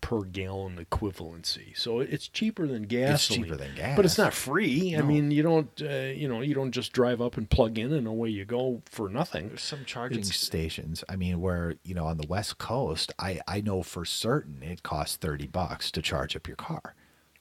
[0.00, 1.76] per gallon equivalency.
[1.76, 3.26] So it's cheaper than gas.
[3.28, 4.96] It's cheaper than gas, But it's not free.
[4.96, 7.92] I mean, you don't uh, you know, you don't just drive up and plug in
[7.92, 9.48] and away you go for nothing.
[9.48, 11.04] There's some charging It's- stations.
[11.08, 14.82] I mean, where you know on the West Coast, I I know for certain it
[14.82, 16.94] costs thirty bucks to charge up your car.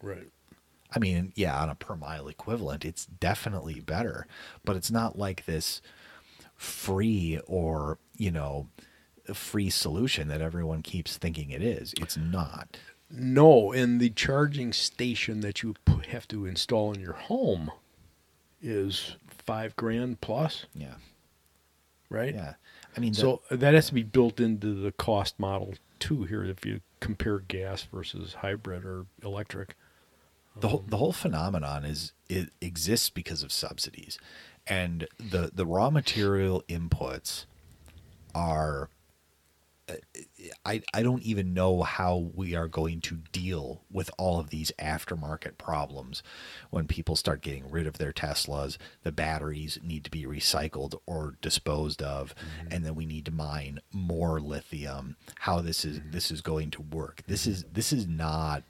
[0.04, 0.28] Right.
[0.94, 4.26] I mean, yeah, on a per mile equivalent, it's definitely better,
[4.66, 5.82] but it's not like this
[6.56, 8.68] free or, you know,
[9.34, 11.94] free solution that everyone keeps thinking it is.
[12.00, 12.78] It's not.
[13.12, 15.76] No, and the charging station that you
[16.10, 17.72] have to install in your home
[18.62, 20.96] is 5 grand plus, Yeah.
[22.10, 22.34] right?
[22.34, 22.56] Yeah.
[22.96, 26.66] I mean, So that has to be built into the cost model too here if
[26.66, 29.76] you compare gas versus hybrid or electric.
[30.62, 34.20] The whole the whole phenomenon is it exists because of subsidies,
[34.68, 37.46] and the the raw material inputs
[38.36, 38.90] are.
[40.64, 44.72] I, I don't even know how we are going to deal with all of these
[44.78, 46.22] aftermarket problems
[46.70, 48.78] when people start getting rid of their Teslas.
[49.02, 52.68] The batteries need to be recycled or disposed of, mm-hmm.
[52.72, 55.16] and then we need to mine more lithium.
[55.40, 56.12] How this is mm-hmm.
[56.12, 57.24] this is going to work?
[57.26, 58.62] This is this is not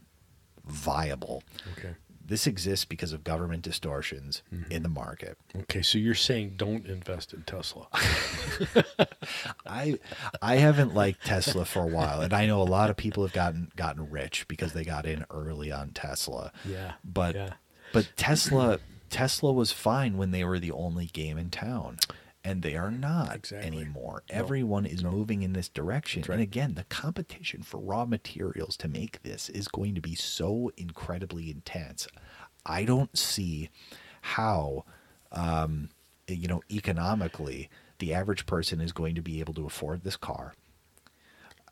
[0.70, 1.44] viable.
[1.78, 1.96] Okay.
[2.26, 4.72] This exists because of government distortions mm-hmm.
[4.72, 5.40] in the market.
[5.62, 7.88] Okay, so you're saying don't invest in Tesla.
[9.66, 9.98] I
[10.40, 13.34] I haven't liked Tesla for a while, and I know a lot of people have
[13.34, 16.52] gotten gotten rich because they got in early on Tesla.
[16.64, 17.54] Yeah, But yeah.
[17.94, 18.78] but Tesla
[19.10, 21.98] Tesla was fine when they were the only game in town.
[22.50, 23.68] And they are not Exactly.
[23.68, 24.24] anymore.
[24.30, 26.24] Everyone is moving in this direction.
[26.28, 26.36] right.
[26.36, 30.72] And again, the competition for raw materials to make this is going to be so
[30.78, 32.08] incredibly intense.
[32.66, 33.70] I don't see
[34.22, 34.84] how
[35.32, 35.90] um,
[36.28, 37.70] you know, economically,
[38.00, 40.54] the average person is going to be able to afford this car.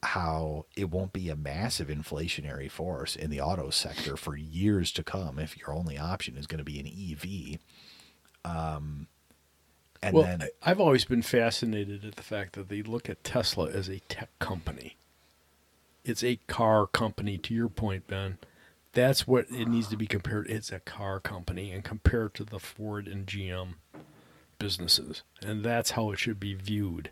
[0.04, 5.04] How it won't be a massive inflationary force in the auto sector for years to
[5.04, 7.60] come if your only option is going to be an EV.
[8.46, 9.08] Um,
[10.08, 13.70] and well, then, I've always been fascinated at the fact that they look at Tesla
[13.70, 14.98] as a tech company.
[16.04, 17.38] it's a car company.
[17.38, 18.38] To your point, Ben,
[18.94, 20.50] that's what it needs to be compared.
[20.50, 23.76] It's a car company, and compared to the Ford and GM
[24.60, 27.12] businesses, and that's how it should be viewed.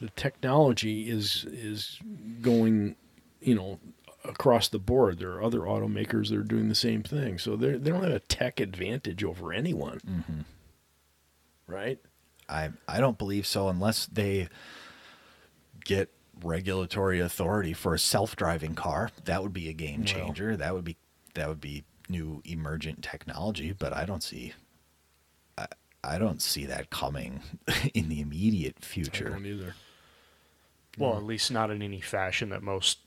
[0.00, 1.98] The technology is is
[2.42, 2.96] going,
[3.40, 3.78] you know,
[4.24, 5.18] across the board.
[5.18, 8.12] There are other automakers that are doing the same thing, so they they don't have
[8.12, 10.40] a tech advantage over anyone, Mm-hmm.
[11.66, 11.98] right?
[12.48, 14.48] I I don't believe so unless they
[15.84, 16.10] get
[16.42, 19.10] regulatory authority for a self-driving car.
[19.24, 20.06] That would be a game Well.
[20.14, 20.56] changer.
[20.56, 20.96] that would be
[21.34, 24.52] that would be new emergent technology, but I don't see
[25.58, 25.66] I,
[26.04, 27.40] I don't see that coming
[27.94, 29.30] in the immediate I future.
[29.30, 29.74] don't either.
[30.98, 32.98] Well, at least not in any fashion that most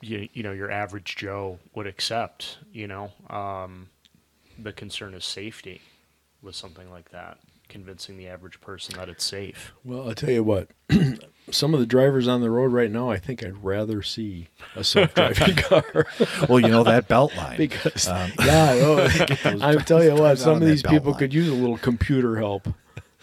[0.00, 2.58] you, you know your average Joe would accept.
[2.72, 3.88] You know, um,
[4.58, 5.80] the concern is safety
[6.42, 7.38] with something like that.
[7.68, 9.72] Convincing the average person that it's safe.
[9.84, 10.68] Well, I'll tell you what.
[11.50, 14.82] Some of the drivers on the road right now, I think I'd rather see a
[14.84, 16.06] self-driving car
[16.48, 17.56] well, you know that belt line.
[17.58, 19.08] because, Um, yeah,
[19.60, 21.18] I'm telling you what, some of these people line.
[21.18, 22.66] could use a little computer help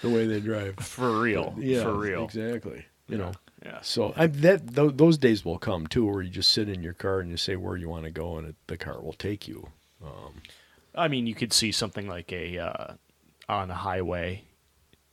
[0.01, 0.75] the way they drive.
[0.77, 1.55] For real.
[1.57, 2.25] Yeah, For real.
[2.25, 2.85] exactly.
[3.07, 3.31] You know,
[3.65, 3.79] Yeah.
[3.81, 6.93] so I, that th- those days will come too, where you just sit in your
[6.93, 9.47] car and you say where you want to go, and it, the car will take
[9.47, 9.67] you.
[10.93, 12.93] I mean, you could see something like a uh,
[13.51, 14.43] on a highway,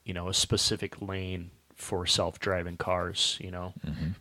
[0.05, 3.36] you know, a specific lane for self-driving cars.
[3.41, 3.74] You know,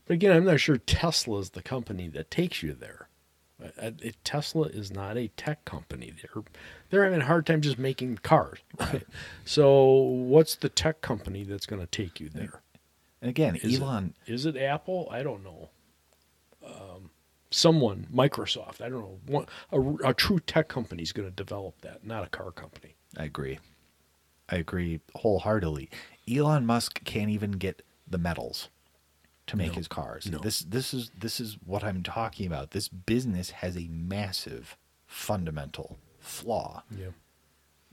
[0.06, 3.08] But again, I'm not sure Tesla is the company that takes you there.
[3.64, 3.92] Uh, uh,
[4.24, 6.14] Tesla is not a tech company.
[6.22, 6.44] They're
[6.90, 8.60] they're having a hard time just making cars.
[8.80, 9.04] Right?
[9.46, 12.62] so what's the tech company that's going to take you there?
[13.22, 15.08] and again, Is Elon Is it Apple?
[15.12, 15.70] I don't know.
[16.64, 17.10] Um,
[17.50, 18.82] someone, Microsoft.
[18.82, 19.20] I don't know.
[19.26, 22.96] One, a, a true tech company is going to develop that, not a car company.
[23.18, 23.58] I agree.
[24.50, 25.90] I agree wholeheartedly.
[26.30, 28.70] Elon Musk can't even get the metals
[29.48, 29.78] to make No.
[29.78, 30.30] his cars.
[30.30, 30.40] No.
[30.40, 32.72] This this is this is what I'm talking about.
[32.72, 36.84] This business has a massive fundamental flaw.
[36.92, 37.08] Yeah.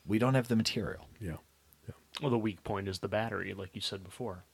[0.06, 1.06] We don't have the material.
[1.20, 1.36] Yeah.
[2.20, 4.44] well, the weak point is the battery, like you said before.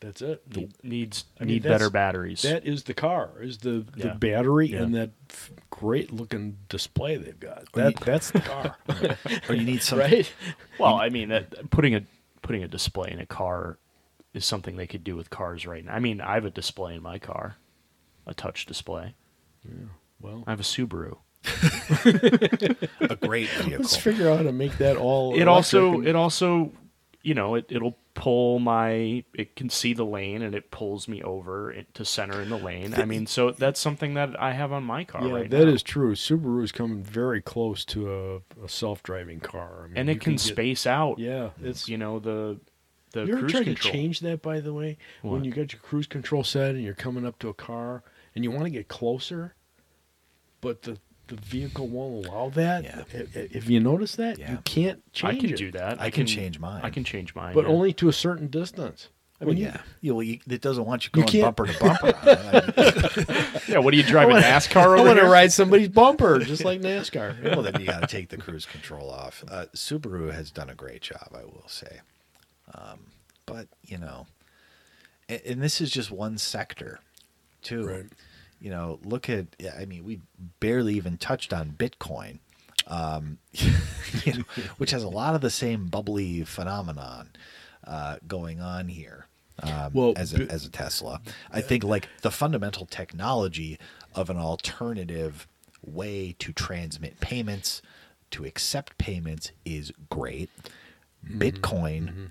[0.00, 0.42] That's it.
[0.56, 2.42] Need, needs I mean, need that's- better batteries.
[2.42, 3.30] That is the car.
[3.40, 4.14] Is the the Yeah.
[4.14, 4.82] battery Yeah.
[4.82, 7.64] and that f- great looking display they've got.
[7.74, 9.16] Oh, that you- that's the car, Or
[9.48, 10.32] oh, you need some right?
[10.78, 12.02] well, I mean, that, putting a
[12.42, 13.78] putting a display in a car
[14.34, 15.92] is something they could do with cars right now.
[15.94, 17.56] I mean, I have a display in my car,
[18.26, 19.14] a touch display.
[19.64, 19.86] Yeah.
[20.20, 21.16] Well, I have a Subaru.
[23.00, 23.78] a great vehicle.
[23.80, 25.32] let's figure out how to make that all.
[25.34, 26.72] it electric also it also
[27.22, 31.22] you know it, it'll pull my it can see the lane and it pulls me
[31.22, 34.82] over to center in the lane i mean so that's something that i have on
[34.82, 35.72] my car yeah, right that now.
[35.72, 36.16] is true.
[36.16, 39.82] Subaru is coming very close to a, a self-driving car.
[39.84, 41.88] I mean, and it can, get- space out Yeah, it's.
[41.88, 42.58] you know the
[43.12, 44.98] the you ever cruise tried control to change that, by the way?
[45.22, 48.02] When you got your cruise control set and you're coming up to a car
[48.34, 49.54] and you want to get closer,
[50.60, 50.98] but the
[51.28, 52.84] the vehicle won't allow that.
[52.84, 53.02] Yeah.
[53.12, 54.50] If, if you notice that, Yeah.
[54.52, 55.28] you can't change.
[55.28, 55.56] i change can it.
[55.56, 56.80] do that I can change mine.
[56.82, 57.70] i can change mine but yeah.
[57.70, 59.08] only to a certain distance.
[59.40, 59.80] I Well, mean, yeah.
[60.00, 62.06] Yeah, well, you, it doesn't want you You going can't- bumper to bumper.
[62.06, 62.78] on it.
[62.78, 65.88] I mean, yeah what do you drive a wanna- nascar I want to ride somebody's
[65.88, 67.42] bumper, just like NASCAR.
[67.54, 69.44] well, then you got to take the cruise control off.
[69.48, 72.00] Uh, Subaru has done a great job, I will say.
[72.74, 72.98] Um,
[73.46, 74.26] but you know,
[75.28, 76.98] and, and this is just one sector,
[77.62, 77.86] too.
[77.86, 78.04] Right.
[78.60, 79.46] You know, look at,
[79.78, 80.20] I mean, we
[80.60, 82.38] barely even touched on Bitcoin,
[82.86, 84.44] um, you know,
[84.78, 87.30] which has a lot of the same bubbly phenomenon
[87.86, 89.26] uh, going on here.
[89.62, 93.78] Um, Well, as a, as a Tesla, I think like the fundamental technology
[94.14, 95.46] of an alternative
[95.84, 97.82] way to transmit payments,
[98.30, 100.50] to accept payments is great.
[101.24, 101.38] Mm-hmm.
[101.40, 102.30] Bitcoin,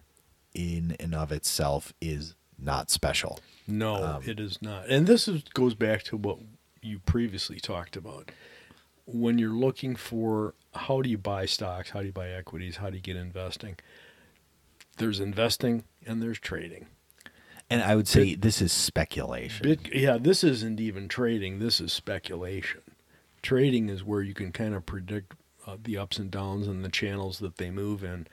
[0.53, 3.39] in and of itself, is not special.
[3.68, 4.88] No, Um, it is not.
[4.88, 6.39] And this is, goes back to what
[6.82, 8.32] you previously talked about.
[9.05, 12.89] When you're looking for how do you buy stocks, how do you buy equities, how
[12.89, 13.78] do you get investing?
[14.97, 16.88] There's investing and there's trading.
[17.70, 19.63] And I would say this is speculation.
[19.63, 21.59] Bit, yeah, this isn't even trading.
[21.59, 22.82] This is speculation.
[23.41, 25.34] Trading is where you can kind of predict
[25.65, 28.28] uh, the ups and downs and the channels that they move in.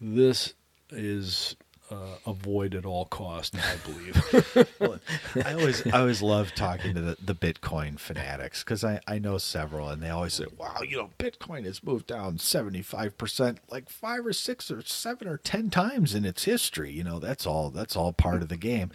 [0.00, 0.54] This
[0.90, 1.54] is
[1.90, 4.66] uh, avoid at all cost, I believe.
[4.80, 4.98] Well,
[5.44, 9.36] I always I always love talking to the, the Bitcoin fanatics because I, I know
[9.38, 13.58] several and they always say, Wow, you know, Bitcoin has moved down seventy five percent
[13.70, 16.90] like five or six or seven or ten times in its history.
[16.90, 18.90] You know, that's all that's all part of the game.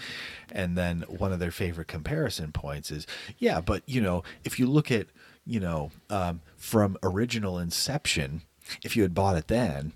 [0.52, 3.06] And then one of their favorite comparison points is,
[3.38, 5.08] Yeah, but you know, if you look at,
[5.46, 8.42] you know, um, from original inception,
[8.84, 9.94] if you had bought it then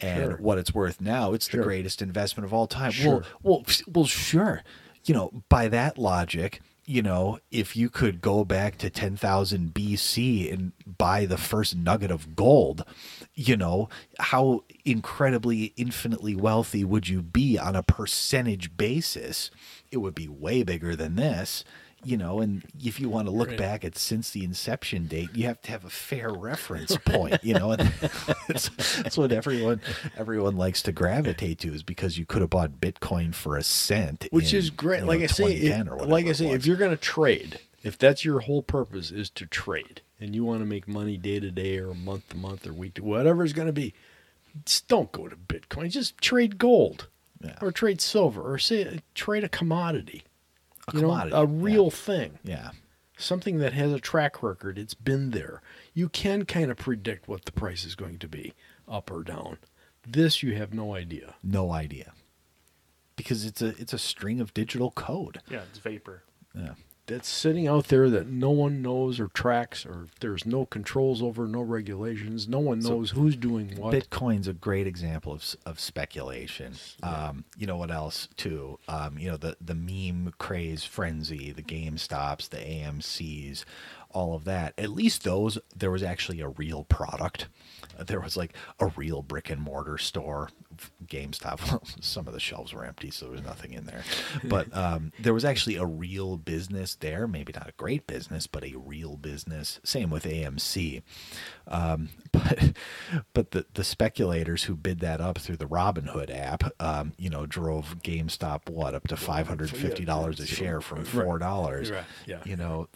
[0.00, 0.36] and Sure.
[0.38, 2.90] what it's worth now, it's the greatest investment of all time.
[2.90, 3.22] Sure.
[3.42, 4.62] Well, well, well, sure.
[5.04, 10.52] You know, by that logic, you know, if you could go back to 10,000 BC
[10.52, 12.84] and buy the first nugget of gold,
[13.34, 13.88] you know,
[14.18, 19.50] how incredibly, infinitely wealthy would you be on a percentage basis?
[19.92, 21.64] It would be way bigger than this,
[22.02, 23.58] you know, and if you want to look Right.
[23.58, 27.54] back at since the inception date, you have to have a fair reference point, you
[27.54, 27.80] know, and
[28.48, 29.80] that's, that's what everyone
[30.16, 34.26] everyone likes to gravitate to is because you could have bought Bitcoin for a cent,
[34.30, 35.00] which in, is great.
[35.00, 37.58] you like I say, 2010 it- or like I say, if you're going to trade,
[37.82, 41.40] if that's your whole purpose is to trade, and you want to make money day
[41.40, 43.94] to day or month to month or week to whatever it's going to be,
[44.64, 45.90] just don't go to Bitcoin.
[45.90, 47.08] Just trade gold,
[47.42, 47.56] Yeah.
[47.62, 50.24] or trade silver, or say trade a commodity.
[50.92, 51.62] A you commodity, know, a yeah.
[51.64, 52.38] real thing.
[52.42, 52.70] yeah,
[53.16, 54.78] something that has a track record.
[54.78, 55.62] It's been there.
[55.94, 58.52] You can kind of predict what the price is going to be,
[58.88, 59.58] up or down.
[60.06, 61.34] This you have no idea.
[61.42, 62.12] no idea,
[63.16, 65.40] because it's a it's a string of digital code.
[65.50, 66.24] Yeah, it's vapor.
[66.54, 66.74] Yeah,
[67.10, 71.48] That's sitting out there that no one knows or tracks, or there's no controls over,
[71.48, 72.46] no regulations.
[72.48, 73.92] No one So knows who's doing what.
[73.92, 76.74] Bitcoin's a great example of, of speculation.
[77.02, 78.78] Um, you know what else too?
[78.86, 83.66] Um, you know the the meme craze frenzy, the GameStops, the AMC's,
[84.12, 84.74] all of that.
[84.78, 87.48] At least those there was actually a real product.
[87.98, 90.50] Uh, There was like a real brick and mortar store.
[91.06, 91.82] GameStop.
[92.02, 94.02] Some of the shelves were empty, so there was nothing in there.
[94.44, 97.26] But um, there was actually a real business there.
[97.26, 99.78] Maybe not a great business, but a real business.
[99.84, 101.02] Same with AMC.
[101.68, 102.72] Um, but
[103.34, 107.44] but the the speculators who bid that up through the Robinhood app, um, you know,
[107.44, 111.90] drove GameStop what up to five hundred fifty dollars a share from four dollars.
[111.90, 112.40] Right, yeah.
[112.44, 112.88] You know,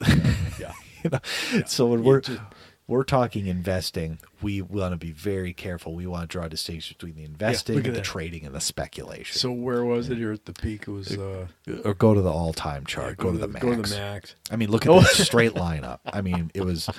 [0.59, 0.73] yeah.
[1.05, 1.21] you know.
[1.67, 2.41] So when we're just-
[2.87, 5.95] we're talking investing, we want to be very careful.
[5.95, 8.05] We want to draw a distinction between the investing, at the that.
[8.05, 9.39] trading, and the speculation.
[9.39, 10.83] So where was it here at the peak?
[10.83, 11.47] It was uh,
[11.83, 13.17] or go to the all-time chart.
[13.19, 13.65] yeah, go, to the, max.
[13.65, 14.35] Go to the max.
[14.51, 15.01] I mean, look at Oh.
[15.01, 16.03] the straight line up.
[16.05, 16.91] I mean, it was,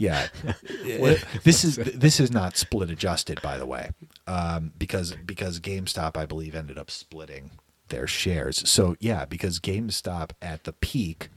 [0.00, 0.28] yeah.
[1.44, 3.90] this is this is not split adjusted, by the way,
[4.26, 7.50] um, because because GameStop, I believe, ended up splitting
[7.88, 8.68] their shares.
[8.68, 11.28] So yeah, because GameStop at the peak,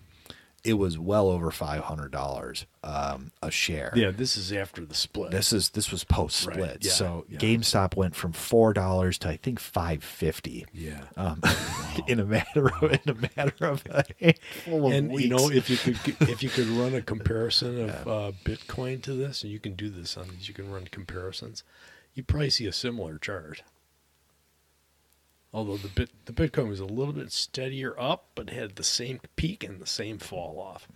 [0.64, 3.92] it was well over five hundred dollars um, a share.
[3.96, 5.32] Yeah, this is after the split.
[5.32, 6.58] This is this was post split.
[6.58, 7.40] Right, yeah, so yeah.
[7.40, 10.66] GameStop went from four dollars to I think five fifty.
[10.74, 11.02] yeah.
[11.18, 11.42] Um,
[12.08, 15.24] in a matter of in a matter of a handful of and weeks.
[15.24, 19.14] you know if you could if you could run a comparison of uh, Bitcoin to
[19.14, 21.64] this, and you can do this on these, you can run comparisons.
[22.14, 23.64] You probably see a similar chart.
[25.54, 29.20] Although the bit the Bitcoin was a little bit steadier up, but had the same
[29.36, 30.88] peak and the same fall off.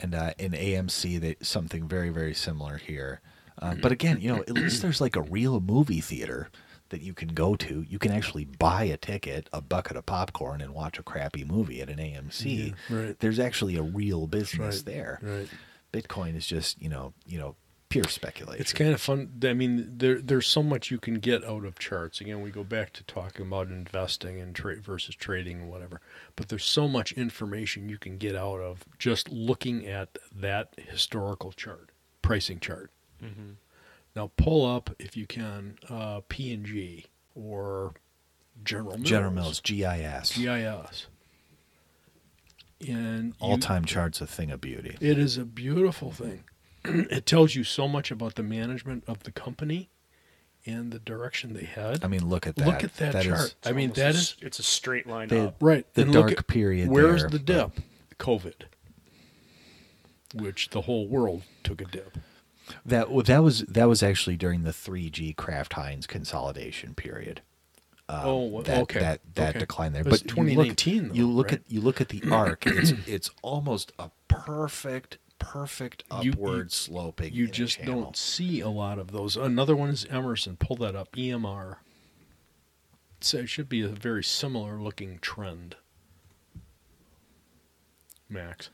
[0.00, 3.20] and uh, in AMC, they something very very similar here.
[3.60, 3.80] Uh, Mm-hmm.
[3.80, 6.48] but again, you know, at least there's like a real movie theater
[6.88, 7.82] that you can go to.
[7.88, 11.80] You can actually buy a ticket, a bucket of popcorn, and watch a crappy movie
[11.80, 12.74] at an AMC.
[12.90, 13.18] Yeah, right.
[13.18, 15.18] There's actually a real business right, there.
[15.22, 15.48] right.
[15.92, 17.54] Bitcoin is just you know you know
[17.92, 18.60] pure speculation.
[18.60, 19.30] It's kind of fun.
[19.44, 22.20] I mean, there there's so much you can get out of charts.
[22.20, 26.00] Again, we go back to talking about investing and trade versus trading and whatever.
[26.34, 31.52] But there's so much information you can get out of just looking at that historical
[31.52, 31.90] chart,
[32.22, 32.90] pricing chart.
[33.22, 33.52] Mm-hmm.
[34.16, 37.92] Now pull up if you can uh, P and G or
[38.64, 39.08] General Mills.
[39.08, 41.06] General Mills, GIS, GIS.
[42.88, 44.96] And all time charts a thing of beauty.
[45.00, 46.44] it is a beautiful thing.
[47.10, 49.90] it tells you so much about the management of the company
[50.66, 52.04] and the direction they had.
[52.04, 52.66] I mean, look at that.
[52.66, 53.54] Look at that chart.
[53.64, 55.56] I mean, Almost that a is s- it's a straight line They- up.
[55.60, 55.86] right.
[55.94, 57.84] the and dark at- period Where's there, the but- dip?
[58.18, 58.54] COVID,
[60.34, 62.18] which the whole world took a dip.
[62.86, 67.42] That that was that was actually during the 3G Kraft Heinz consolidation period.
[68.08, 69.00] Um, Oh, that, okay.
[69.00, 69.58] That that Okay.
[69.60, 71.54] decline there, It was but you look- 2019 though, You look right?
[71.54, 72.66] at you look at the arc.
[72.66, 77.32] It's it's almost a perfect perfect You- you- upward sloping.
[77.34, 79.36] You just don't see a lot of those.
[79.36, 80.56] Another one is Emerson.
[80.56, 81.16] Pull that up.
[81.16, 81.78] EMR.
[83.20, 85.76] So it should be a very similar looking trend.
[88.28, 88.70] Max.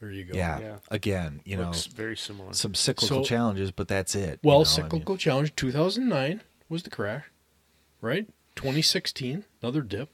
[0.00, 0.36] There you go.
[0.36, 0.58] Yeah.
[0.60, 0.76] Yeah.
[0.90, 2.52] Again, you know, very similar.
[2.52, 4.40] some cyclical So- challenges, but that's it.
[4.42, 7.24] you Well, know, I mean, cyclical challenge 2009 was the crash,
[8.02, 8.28] right?
[8.56, 10.10] 2016, another dip.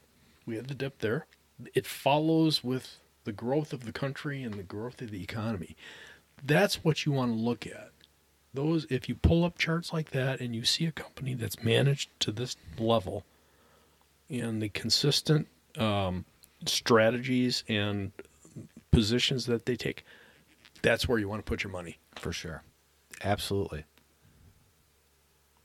[0.47, 1.27] We had the dip there.
[1.75, 5.77] It follows with the growth of the country and the growth of the economy.
[6.45, 7.91] That's what you want to look at.
[8.55, 12.11] Those if you pull up charts like that and you see a company that's managed
[12.21, 13.25] to this level
[14.29, 15.49] and the consistent
[15.79, 16.25] um,
[16.67, 18.13] strategies and
[18.91, 20.05] positions that they take,
[20.83, 21.99] that's where you want to put your money.
[22.17, 22.63] for sure,
[23.25, 23.85] absolutely.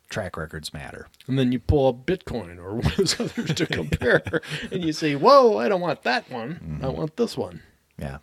[0.09, 1.07] Track records matter.
[1.27, 4.41] And then you pull up Bitcoin or one of those others to compare,
[4.71, 6.79] and you say, "Whoa, I don't want that one.
[6.81, 6.97] I mm-hmm.
[6.97, 7.61] want this one."
[7.97, 8.19] Yeah.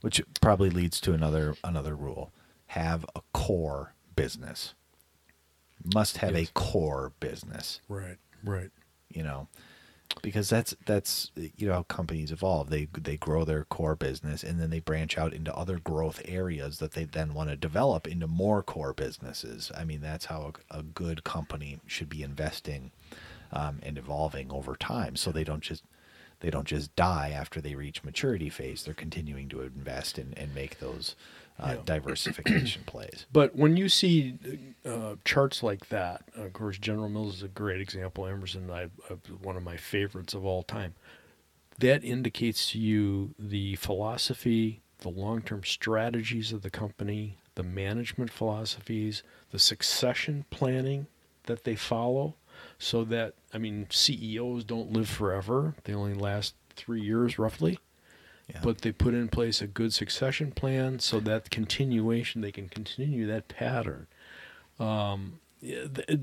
[0.00, 2.32] Which probably leads to another another rule.
[2.68, 4.74] Have a core business.
[5.94, 6.48] Must have Yes.
[6.48, 8.70] a core business, Right, right.
[9.10, 9.48] you know.
[10.22, 12.70] Because that's that's you know how companies evolve.
[12.70, 16.78] They they grow their core business and then they branch out into other growth areas
[16.78, 19.70] that they then want to develop into more core businesses.
[19.76, 22.90] I mean that's how a, a good company should be investing
[23.52, 25.16] um, and evolving over time.
[25.16, 25.84] So they don't just
[26.40, 28.84] they don't just die after they reach maturity phase.
[28.84, 31.16] They're continuing to invest and, and make those
[31.58, 31.82] uh, Yeah.
[31.84, 33.26] diversification plays.
[33.32, 34.38] But when you see
[34.84, 38.26] uh, charts like that, of course, General Mills is a great example.
[38.26, 40.94] Emerson, I, I, one of my favorites of all time.
[41.78, 49.22] That indicates to you the philosophy, the long-term strategies of the company, the management philosophies,
[49.50, 51.08] the succession planning
[51.44, 52.36] that they follow,
[52.78, 57.78] so that I mean, CEOs don't live forever; they only last three years roughly
[58.48, 58.60] Yeah.
[58.62, 63.26] but they put in place a good succession plan so that continuation they can continue
[63.26, 64.06] that pattern
[64.78, 65.40] um,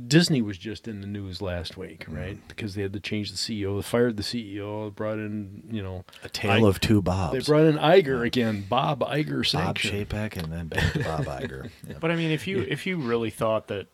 [0.08, 3.38] disney was just in the news last week right because they had to change the
[3.38, 7.34] ceo they fired the ceo brought in you know a tale I- of two Bobs.
[7.34, 10.06] they brought in Iger again bob Iger Bob sanction.
[10.06, 11.72] Chapek and then back to Bob Iger.
[11.88, 11.96] Yeah.
[12.00, 13.88] But I mean, if you if you really thought that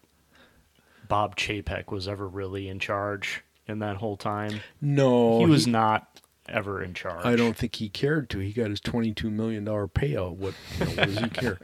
[1.07, 6.21] Bob Chapek was ever really in charge in that whole time, no he was not
[6.49, 7.25] ever in charge.
[7.25, 8.39] I don't think he cared to.
[8.39, 10.35] He got his twenty-two million dollar payout.
[10.35, 11.59] What, you know, what does he care?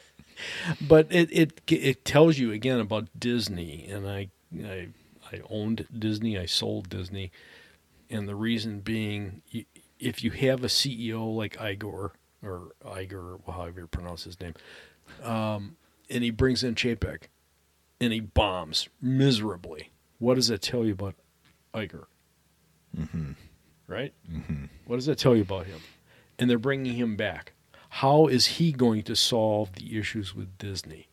[0.81, 4.29] but it, it it tells you again about Disney, and I
[4.63, 4.89] I
[5.31, 6.37] I owned Disney.
[6.37, 7.31] I sold Disney,
[8.09, 9.41] and the reason being,
[9.99, 12.13] if you have a CEO like Igor
[12.43, 14.53] or Iger, or however you pronounce his name,
[15.23, 15.77] um,
[16.09, 17.23] and he brings in Chapek,
[17.99, 19.91] and he bombs miserably.
[20.19, 21.15] What does that tell you about
[21.73, 22.05] Iger?
[23.87, 24.13] Right?
[24.31, 24.65] Mm-hmm.
[24.85, 25.79] What does that tell you about him?
[26.39, 27.53] And they're bringing him back.
[27.89, 31.07] How is he going to solve the issues with Disney?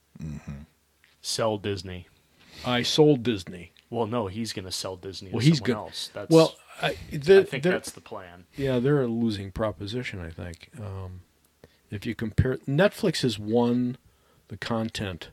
[1.20, 2.06] sell Disney.
[2.64, 3.72] I sold Disney.
[3.90, 6.10] Well, no, he's going to sell Disney Well, to he's someone go- else.
[6.14, 8.44] That's Well, I, the, I think they're- that's the plan.
[8.56, 10.20] yeah, they're a losing proposition.
[10.20, 11.20] I think um,
[11.90, 13.98] if you compare, Netflix has won
[14.48, 15.30] the content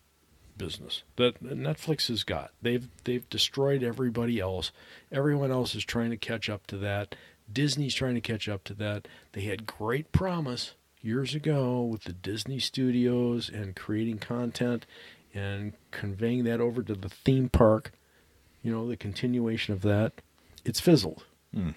[0.57, 2.51] business that Netflix has got.
[2.61, 4.71] They've they've destroyed everybody else.
[5.11, 7.15] Everyone else is trying to catch up to that.
[7.51, 9.07] Disney's trying to catch up to that.
[9.33, 14.85] They had great promise years ago with the Disney studios and creating content
[15.33, 17.91] and conveying that over to the theme park.
[18.61, 20.13] You know, the continuation of that.
[20.65, 21.23] It's fizzled.
[21.53, 21.69] Hmm.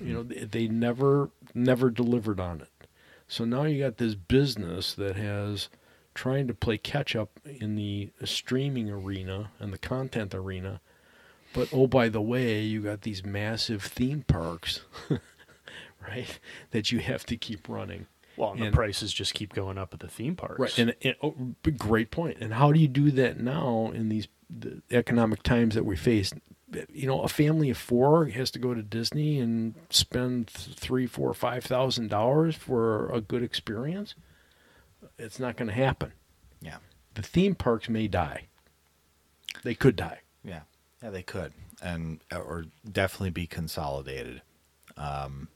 [0.00, 0.46] You know, mm-hmm.
[0.50, 2.86] they, they never never delivered on it.
[3.26, 5.68] So now you got this business that has
[6.14, 10.80] trying to play catch up in the streaming arena and the content arena.
[11.52, 14.82] But oh, by the way, you got these massive theme parks,
[16.06, 16.38] right?
[16.70, 18.06] That you have to keep running.
[18.36, 20.58] Well, and, And- the prices just keep going up at the theme parks.
[20.58, 21.34] Right, and, and oh,
[21.76, 22.38] great point.
[22.40, 26.32] And how do you do that now in these the economic times that we face?
[26.92, 31.34] You know, a family of four has to go to Disney and spend three, four,
[31.34, 34.14] five thousand dollars for a good experience.
[35.20, 36.12] It's not going to happen.
[36.60, 36.78] Yeah.
[37.14, 38.46] The theme parks may die.
[39.62, 40.20] They could die.
[40.44, 40.62] Yeah,
[41.02, 41.52] yeah, they could,
[41.82, 44.42] and or definitely be consolidated.
[44.96, 45.48] Um,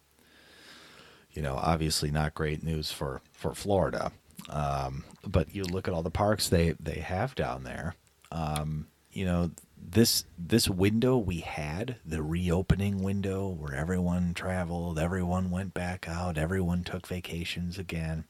[1.32, 4.12] you know, obviously not great news for for Florida,
[4.51, 7.95] um, but you look at all the parks they they have down there.
[8.31, 15.51] Um, you know, this this window we had, the reopening window where everyone traveled, everyone
[15.51, 18.24] went back out, everyone took vacations again.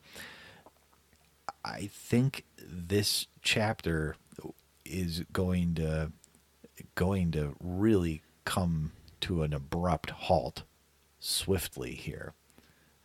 [1.65, 4.17] I think this chapter
[4.85, 6.13] is going to
[6.95, 10.65] going to really come to an abrupt halt
[11.19, 12.35] swiftly here.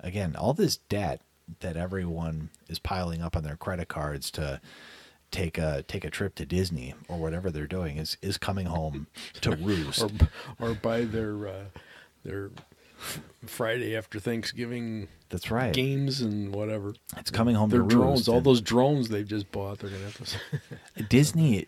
[0.01, 1.21] Again, all this debt
[1.61, 4.59] that everyone is piling up on their credit cards to
[5.31, 9.07] take a take a trip to Disney or whatever they're doing is is coming home
[9.41, 10.01] to roost.
[10.01, 10.09] Or
[10.59, 11.63] or buy their uh,
[12.23, 12.51] their
[13.45, 15.73] Friday after Thanksgiving That's right.
[15.73, 16.93] games and whatever.
[17.17, 20.39] It's coming home Their to drones, all those drones they've just bought, they're gonna have
[20.97, 21.03] to.
[21.09, 21.65] Disney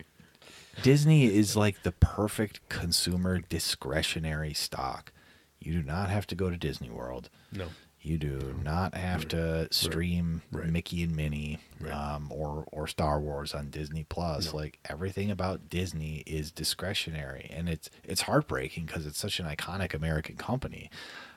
[0.83, 5.11] Disney is like the perfect consumer discretionary stock.
[5.59, 7.29] You do not have to go to Disney World.
[7.51, 7.67] no.
[8.03, 10.67] You do not have to stream Right.
[10.67, 11.91] Mickey and Minnie Right.
[11.93, 14.51] um, or or Star Wars on Disney Plus.
[14.51, 14.57] No.
[14.59, 19.93] Like everything about Disney is discretionary, and it's it's heartbreaking because it's such an iconic
[19.93, 20.89] American company.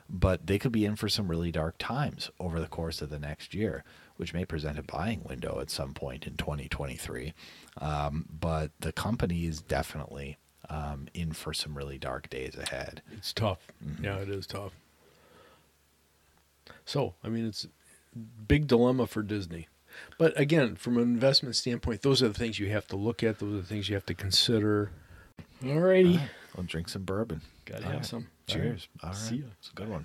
[0.07, 3.17] but they could be in for some really dark times over the course of the
[3.17, 3.83] next year,
[4.17, 7.33] which may present a buying window at some point in 2023.
[7.81, 10.37] Um, but the company is definitely
[10.69, 13.01] um, in for some really dark days ahead.
[13.13, 13.57] It's tough.
[13.99, 14.73] Yeah, it is tough.
[16.85, 17.69] So, I mean, it's a
[18.47, 19.67] big dilemma for Disney.
[20.17, 23.39] But again, from an investment standpoint, those are the things you have to look at.
[23.39, 24.91] Those are the things you have to consider.
[25.63, 26.21] Alrighty.
[26.57, 27.41] I'll drink some bourbon.
[27.65, 28.05] Gotta All have right.
[28.05, 28.27] some.
[28.47, 28.87] Cheers.
[29.01, 29.17] All right.
[29.17, 29.45] See ya.
[29.59, 30.03] It's a good one.